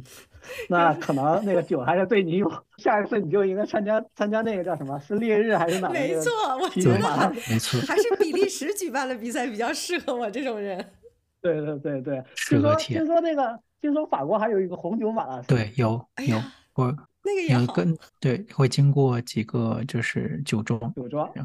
[0.69, 2.47] 那可能那个酒还是对你有，
[2.77, 5.93] 下一次你就应该参加参加那个叫什么，是烈日还是哪个？
[5.95, 10.77] 没错，我觉得没错，还是比利时举办的比赛比较适合我这种人。
[11.41, 15.45] 对对对对，听说听说那个听说法国还有一个红酒马拉松。
[15.47, 16.39] 对，有有
[16.75, 16.95] 我。
[17.27, 21.29] 哎那个也跟对，会经过几个就是酒庄，酒庄。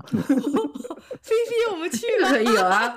[1.20, 2.96] 菲菲，我们去了，可以啊。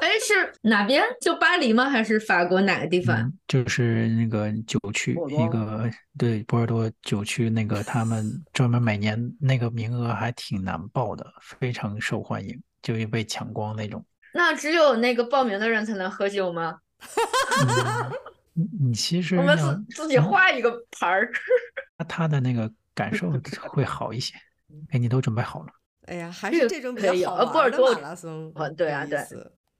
[0.00, 1.02] 哎，是哪边？
[1.20, 1.90] 就巴黎吗？
[1.90, 3.16] 还是法国哪个地方？
[3.16, 14.04] 嗯、就是那个酒区，一个对波尔多酒区，那个他们 专门每年那个名额还挺难报的，非常受欢迎，就被抢光那种。
[14.32, 16.78] 那只有那个报名的人才能喝酒吗？
[17.60, 18.12] 嗯
[18.54, 21.30] 你你其实我们自自己画一个牌儿，
[21.98, 23.30] 那他的那个感受
[23.68, 24.34] 会好一些。
[24.90, 25.66] 哎，你都准备好了？
[26.06, 28.50] 哎呀，还是这种比较好玩的马拉松。
[28.54, 29.18] 啊对啊，对。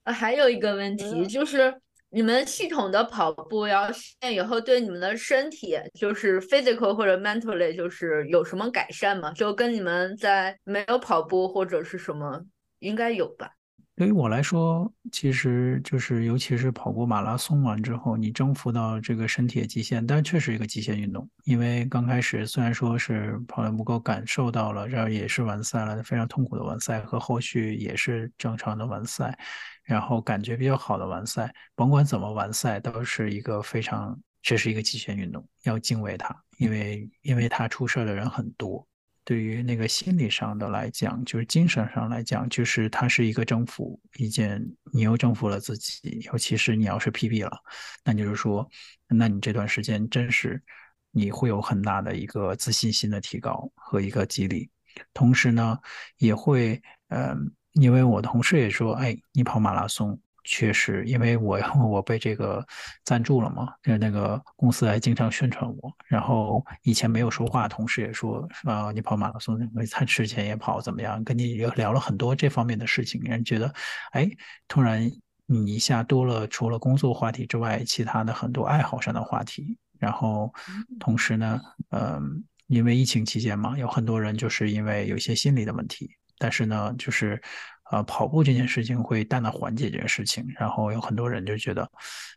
[0.04, 1.74] 呃，还有一个问题就是，
[2.10, 9.32] 你们系统的跑步要训练以后，对你们的身体，就是 physical 或者 mentally，就是有什么改善吗？
[9.32, 12.44] 就跟你们在没有跑步或者是什么，
[12.80, 13.50] 应该有吧？
[13.96, 21.28] 对于我来说，其实就是，尤其是跑过马拉松完之后，你征服到这个身体的极限，但确实一个极限运动。
[21.44, 29.38] 因为刚开始虽然说是跑得不够，感受到了，这也是完赛了，非常痛苦的完赛，和后续也是正常的完赛，
[29.84, 31.54] 然后感觉比较好的完赛。
[31.76, 38.84] 甭管怎么完赛，都是一个非常，这是一个极限运动，要敬畏它，因为因为它出事的人很多。
[39.24, 44.62] 对于那个心理上的来讲，就是精神上来讲，就是它是一个征服，一件
[44.92, 47.58] 你又征服了自己，尤其是你要是 PB 了，
[48.04, 48.68] 那就是说，
[49.08, 50.62] 那你这段时间真是
[51.10, 54.68] 你会有很大的一个自信心的提高和一个激励，
[55.12, 55.78] 同时呢，
[56.18, 60.20] 也会，嗯、因为我同事也说，哎，你跑马拉松。
[60.44, 62.64] 确实，因为我 我被这个
[63.02, 65.90] 赞助了嘛，就是那个公司还经常宣传我。
[66.06, 69.58] 然后以前没有说话，同事也说啊，你跑马拉松，
[69.90, 71.24] 他之前也跑怎么样？
[71.24, 73.72] 跟你也聊了很多这方面的事情，人觉得，
[74.12, 74.28] 哎，
[74.68, 75.10] 突然
[75.46, 79.78] 你一下多了除了工作话题之外，其他的很多爱好上的话题。
[79.98, 80.52] 然后
[81.00, 81.58] 同时呢，
[81.90, 87.40] 嗯，因为疫情期间嘛，有很多人就是因为有一些心理的问题，但是呢，就是。
[87.90, 91.90] 呃，跑步这件事情会大大缓解这件事情，然后有很多人就觉得，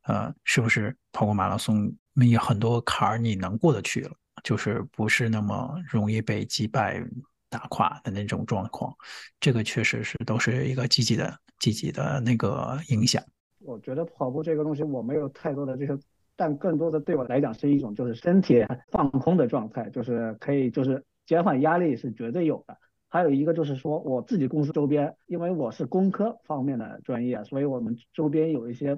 [0.04, 4.12] 呃，是不是跑过马拉松，有很多坎儿你能过得去了，
[4.44, 7.02] 就是不是那么容易被击败
[7.50, 8.94] 打垮的那种状况，
[9.40, 13.24] 这个确实是都是一个积极的、积极的那个影响。
[13.60, 15.98] 我觉得跑步这个东西我没有太多的这个，
[16.36, 22.78] 但更多的对我来讲是一种就是身体放空的状态，就是可以就是减缓压力是绝对有的。
[23.10, 28.98] 还有一个就是说，我自己公司周边，因为我是工科方面的专业，所以我们周边有一些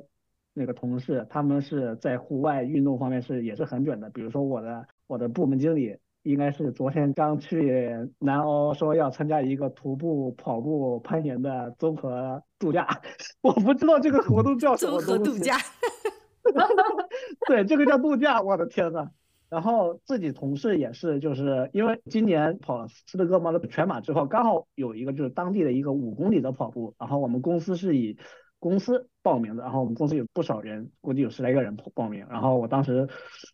[0.54, 4.10] 那个同事，他们是在户外运动方面是也是很准的。
[4.10, 12.88] 比如说我的我的部门经理，应该是昨天刚去南欧，说要参加一个徒步、跑步、攀岩的综合度假。
[13.42, 15.00] 我不知道这个活动叫什么。
[15.00, 15.56] 综合度假。
[17.48, 18.42] 对，这个叫度假。
[18.42, 19.12] 我的天呐。
[19.50, 28.18] 然后自己同事也是，就是因为今年跑斯德哥尔摩的全马之后，刚好有一个就是当地的一个五公里的跑步，然后我们公司是以。
[28.62, 32.26] 公司报名的，然后我们公司有不少人，估计有十来个人报名。
[32.28, 33.08] 然后我当时，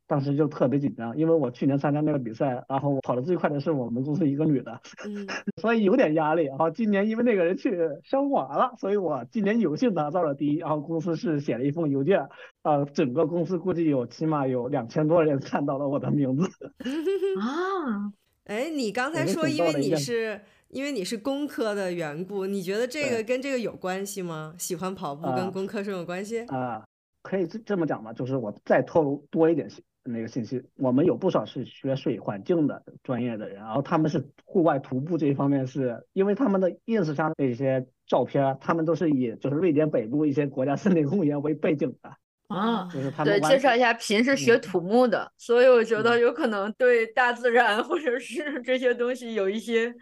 [0.07, 5.27] 当时就特别紧张，因为我去年参加那个比赛，然后跑得最快的是我们公司一个女的，嗯、
[5.61, 6.45] 所以有点压力。
[6.45, 10.59] 然后今年因为那个人去升华了，所以我今年有幸拿到了第一。
[10.59, 12.25] 然后公司是写了一封邮件，
[12.63, 16.47] 呃，整个公司估计有起码有两千多人看到了我的名字。
[17.43, 18.13] 啊，
[18.45, 20.39] 哎，你刚才说因为你是。
[20.69, 24.53] 因为你是工科的缘故，你觉得这个跟这个有关系吗？
[24.57, 26.41] 喜欢跑步跟工科生有关系？
[26.41, 26.85] 啊、呃呃，
[27.21, 42.11] 可以这么讲吧，就是我再透露多一点信那个信息，我们有不少是学水环境的专业的人，然后他们是户外徒步这一方面是，因为他们的 ins 上的一些照片，他们都是以就是瑞典北部一些国家森林公园为背景的。
[42.47, 49.93] 啊，就是他们对，介绍一下，平时学土木的，嗯、所以我觉得有可能对大自然 或者是这些东西有一些。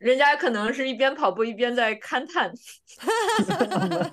[0.00, 2.50] 人家可能是一边跑步一边在勘探，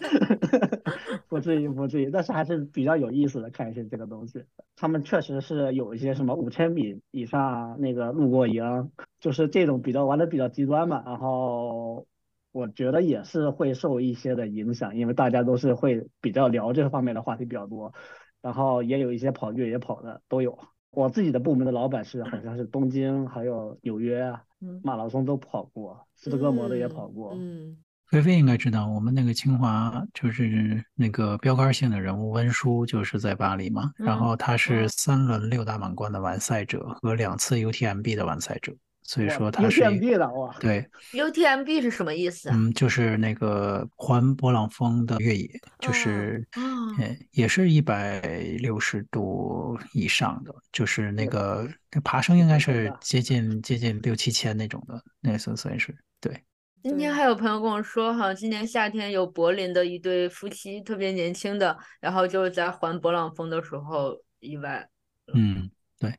[1.29, 4.43] 不至于不至于，但是还是比较有意思的看一些这个东西。
[4.75, 11.01] 他们确实是有一些什么五千米以上那个露过营，就是这种比较玩的比较极端嘛。
[11.05, 12.05] 然后
[12.51, 17.93] 我觉得也是会受一些的影响，因为大家都是会比较聊这方面的话题比较多，
[18.41, 20.59] 然后也有一些跑越野跑的都有。
[20.91, 24.37] 我自己的部门的老板是好像是东京还有纽约。
[24.83, 27.33] 马拉松都跑过，斯德哥尔摩的也跑过。
[27.35, 27.77] 嗯，
[28.07, 33.91] 菲菲应该知道，我们那个清华就是那个标杆性的人物温书，就是在巴黎嘛。
[33.99, 38.73] 嗯、然后他是三轮六大满贯的完赛者和两次 UTMB 的完赛者。
[39.07, 42.49] 所以说它是 UTMB 的哇，对，UTMB 是什么意思？
[42.51, 45.49] 嗯，就是那个环勃朗峰的越野，
[45.79, 48.19] 就是嗯，也是一百
[48.59, 51.65] 六十度以上的，就是那个
[52.03, 56.43] 爬升应该是接近接近六七千那种的，那算算是对。
[56.83, 64.89] 今天还有朋友跟我说，哈，今年夏天有柏林的一对夫妻，特别年轻的，然后就是在环勃朗峰的时候意外。
[65.33, 65.71] 嗯。
[65.99, 66.13] 对，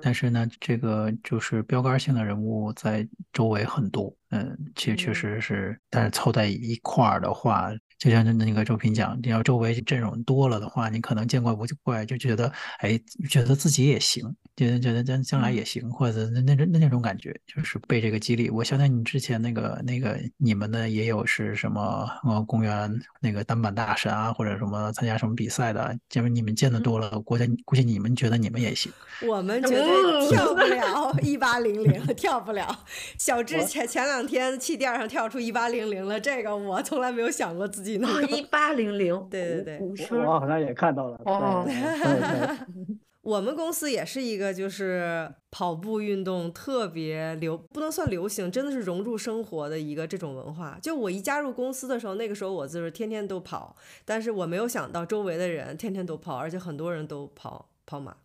[0.00, 7.70] 但是呢，这个就是标杆性的人物在周围很多，嗯，其实确实是，但是凑在一块儿的话。
[8.02, 13.00] 就像那个周平讲，你要周围阵容多了的话，你可能见怪不怪，就觉得哎，
[13.30, 14.24] 觉得自己也行，
[14.56, 18.50] 觉得觉得将将来也行，或者那那那那种感觉，就是被这个激励。
[18.50, 28.90] 我想想，你之前那个那个你们的也有是什么呃公园那个单板大神啊，或者什么参加什么比赛的，就是你们见的多了，估计估计你们觉得你们也行。
[29.28, 32.84] 我们觉得跳不了 一八零零，跳不了。
[33.16, 37.91] 小智前前两天气垫上跳出一八零零了，这个我从来没有想过自己。
[37.94, 41.20] 一 八零零，对对对，我好像也看到了。
[41.24, 41.66] 哦
[43.22, 50.76] 我们公司也是一个，就是跑步运动特别流，不能算流行，真的是融入生活的一个这种文化。
[50.82, 58.16] 就我一加入公司的时候，那个时候我就是天天都跑，但是我没有想到周围的人天天都跑，而且很多人都跑跑马，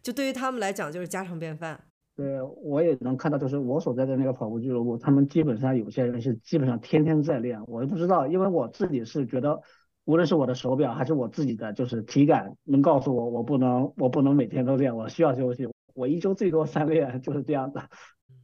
[0.00, 1.86] 就对于他们来讲就是家常便饭。
[2.16, 7.60] 对，我也能看到，就是我所在的那个跑步俱乐部，他们基本上有些人是基本上天天在练。
[7.66, 9.60] 我也不知道，因为我自己是觉得，
[10.04, 15.68] 无论是我的手表还是我自己的，就是体感能告诉我，我不能，我不能每天都练，我需要休息。
[15.94, 17.82] 我一周最多三练，就是这样的。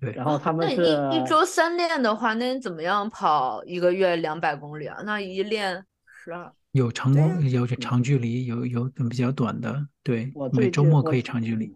[0.01, 4.97] 对，然后他们是那一一周三练的话，那你怎么样跑一个月两百公里啊？
[5.05, 5.85] 那一练
[6.25, 6.53] 十二。
[6.73, 9.87] 有长公，有长距离，有有比较短的。
[10.03, 11.73] 对，每周末可以长距离。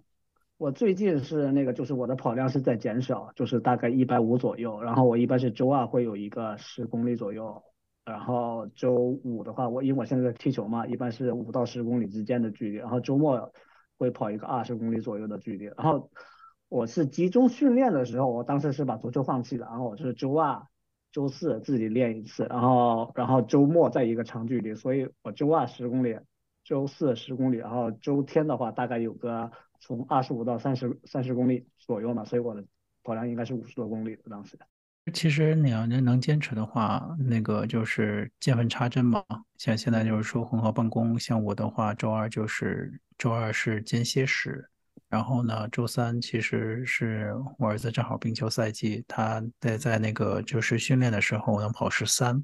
[0.64, 4.80] 我最近是那个，就是我的跑量是在减少，就是大概一百五左右。
[4.82, 7.62] 然后我一般是周二会有一个十公里左右，
[8.06, 12.76] 然后周五的话，我因为我现在踢球嘛，一般是五到十公里之间的距离。
[12.76, 13.52] 然后周末
[13.98, 15.66] 会跑一个二十公里左右的距离。
[15.66, 16.08] 然后
[16.70, 20.62] 我是集中训练的时候，我当时是把足球放弃了，然后我是周二、
[21.12, 24.74] 周四自己练一次，然后然后周末再一个长距离。
[24.74, 26.18] 所以我周二十公里，
[26.64, 29.50] 周四十公里，然后周天的话大概有个。
[29.80, 32.64] 从二十五到三十三十公里左右嘛，所以我的
[33.02, 34.58] 跑量应该是五十多公里的当时。
[35.12, 39.22] 其实你要能能坚持的话，那个就是见缝插针嘛。
[39.58, 44.66] 像现在就是说混合办公，像我的话，周二就是周二是间歇时，
[45.10, 52.42] 然后呢，周三其实是我儿子正好冰球赛季，他在在那个就是训练的时候我能跑十三，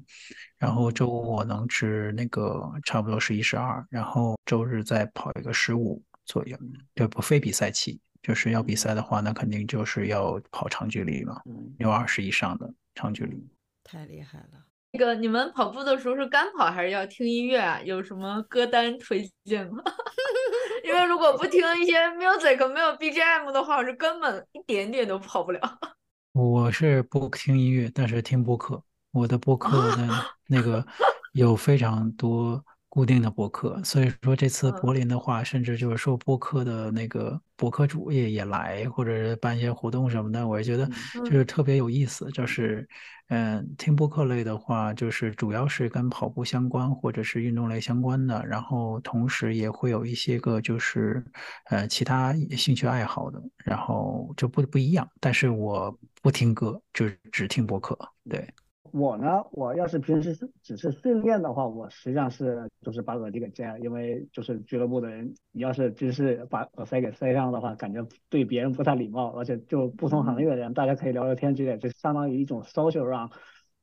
[0.59, 5.99] 然后周五我能吃那个差不多十一十二，然后周日再跑一个十五。
[6.25, 6.57] 左右，
[6.95, 11.41] 就不非比赛期，就是要比赛的话，那肯定就是要跑长距离嘛，
[11.79, 13.47] 有二十以上的长距离。
[13.83, 14.65] 太厉害了。
[14.93, 17.81] 那个你们跑步的时候是干跑还是要听音乐啊？
[17.81, 19.81] 有什么歌单推荐吗？
[20.83, 25.61] 因为如果不听一些 music 没有 BGM 的话，我是根本一点点都跑不了。
[26.33, 28.83] 我是不听音乐，但是听播客。
[29.11, 30.07] 我的播客的
[30.47, 30.85] 那个
[31.33, 32.63] 有非常多。
[32.91, 40.85] 固定的播客，所以说这次柏林的话，甚至就是说播客的那个播客主也也来，或者是办一些活动什么的，我也觉得
[41.23, 42.29] 就是特别有意思。
[42.31, 42.85] 就是，
[43.29, 51.23] 嗯，听播客类的话，就是主要是跟跑步相关或者是运动类相关的，然后同时也会有一些个就是，
[51.69, 55.09] 呃，其他兴趣爱好的，然后就不不一样。
[55.21, 57.97] 但是我不听歌，就只听播客，
[58.29, 58.45] 对。
[58.93, 73.31] 我呢，我要是平时是只是训练的话，我实际上是就是把耳机给摘了，因为就是俱乐部的人，你要是只是把耳塞给塞上的话，感觉对别人不太礼貌，而且就不同行业的人，大家可以聊聊天之类，就相当于一种 social round。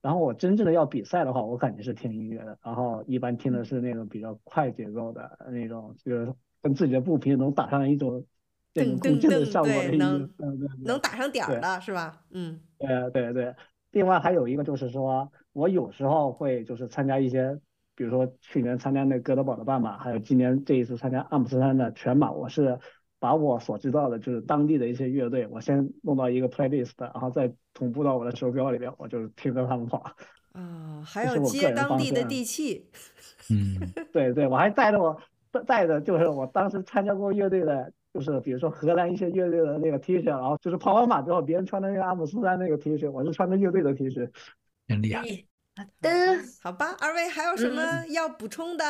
[0.01, 6.33] 然后我真正的要比赛的话，我感觉是听音乐的，然后一般听的是那种比较快节奏的那种，就是
[6.63, 8.25] 跟自己的步频能打上一种
[8.73, 10.29] 这种共振的效果的音乐，
[10.85, 12.23] 能打上点儿的是吧？
[12.31, 13.55] 嗯，对对对。
[13.91, 17.59] 另外还有一个就是说，我有时候会就是参加一些，
[17.95, 22.79] 比如说去年参加那哥德堡的半马，还有今年这一次参加阿姆斯特丹的全马，我是
[23.19, 30.05] 把我所知道的就是当地的一些乐队，我先弄到一个 playlist，然后再同步到我的手表里边，我就是听着他们跑。
[30.53, 32.91] 啊，还有接当地的地气。
[33.51, 33.75] 嗯，
[34.13, 35.19] 对对，我还带着我
[35.67, 37.93] 带着就是我当时参加过乐队的。
[38.13, 44.31] 就是比如说荷兰一些乐队的那个 T 恤，然后就是跑完马之后，别人穿的那个阿姆斯特丹那个 T 恤，我是穿的乐队的 T 恤，
[44.87, 45.23] 真厉害。
[45.77, 46.11] 好的，
[46.63, 48.85] 好吧，二位还有什么要补充的？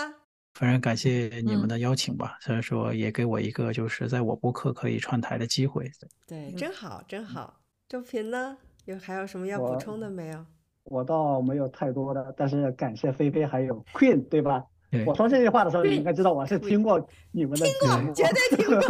[0.54, 5.88] 非常感谢你们的邀请吧，所以说也给我一个就是在我播客可以串台的机会。
[6.26, 7.60] 对，真好，真好。
[7.88, 8.56] 周平呢？
[8.86, 10.38] 有还有什么要补充的没有？
[10.84, 14.64] 我，我倒没有太多的，但是感谢菲菲还有 Queen，对吧？
[15.06, 16.98] 我说这句话的时候，你应该知道我是听过
[17.30, 18.80] 你们的节目，听过，绝对听过。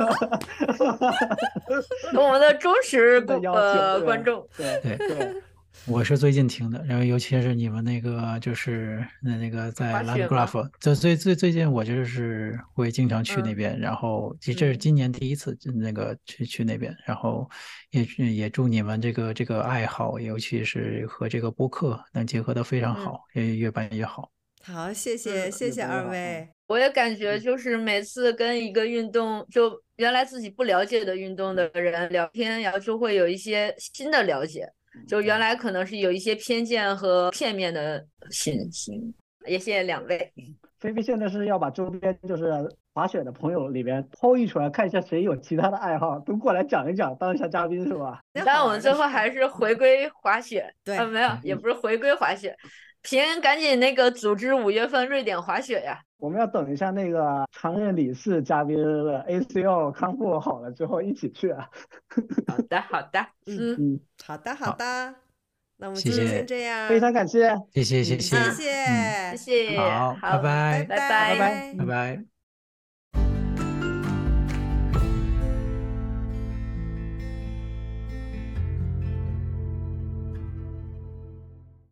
[2.23, 5.35] 我们的忠实呃观众，对对对，
[5.87, 17.49] 我是最近听的，然后尤其是你们那个就是那那个在 Landgraf，最最最最近我就是会经常去那边，然后其实这是今年第一次那个去去那边，然后
[17.91, 24.31] 也也祝你们这个这个爱好，尤其是和这个播客能结合的非常好，也越办越好。
[24.63, 26.49] 好，谢谢谢谢二位。
[26.67, 34.69] 我也感觉就是每次跟一个运动，就原来自己不了解的运动的人聊天，然后就会有一些新的了解。
[35.07, 39.15] 就原来可能是有一些偏见和片面的信息。
[39.47, 40.33] 也谢谢两位。
[40.79, 42.53] 菲菲现在是要把周边就是
[42.93, 48.21] 滑雪的朋友里边抛一出来，看一下谁有其他的爱好，都过来讲一讲，当一下嘉宾是吧？
[48.45, 50.71] 但我们最后还是回归滑雪。
[50.85, 52.55] 对，啊，没有，也不是回归滑雪。
[53.09, 55.99] 平赶紧那个组织五月份瑞典滑雪呀！
[56.19, 61.69] 我们要等一下那个常任理事嘉宾的 ACL 康复好了之后一起去啊。
[62.47, 65.15] 好的，好的，嗯嗯，好的，好的。
[65.79, 69.79] 那我们今天先这样，非常感谢，谢谢，谢谢，谢谢，谢谢。
[69.79, 72.38] 好，拜拜，拜拜，拜拜，拜拜。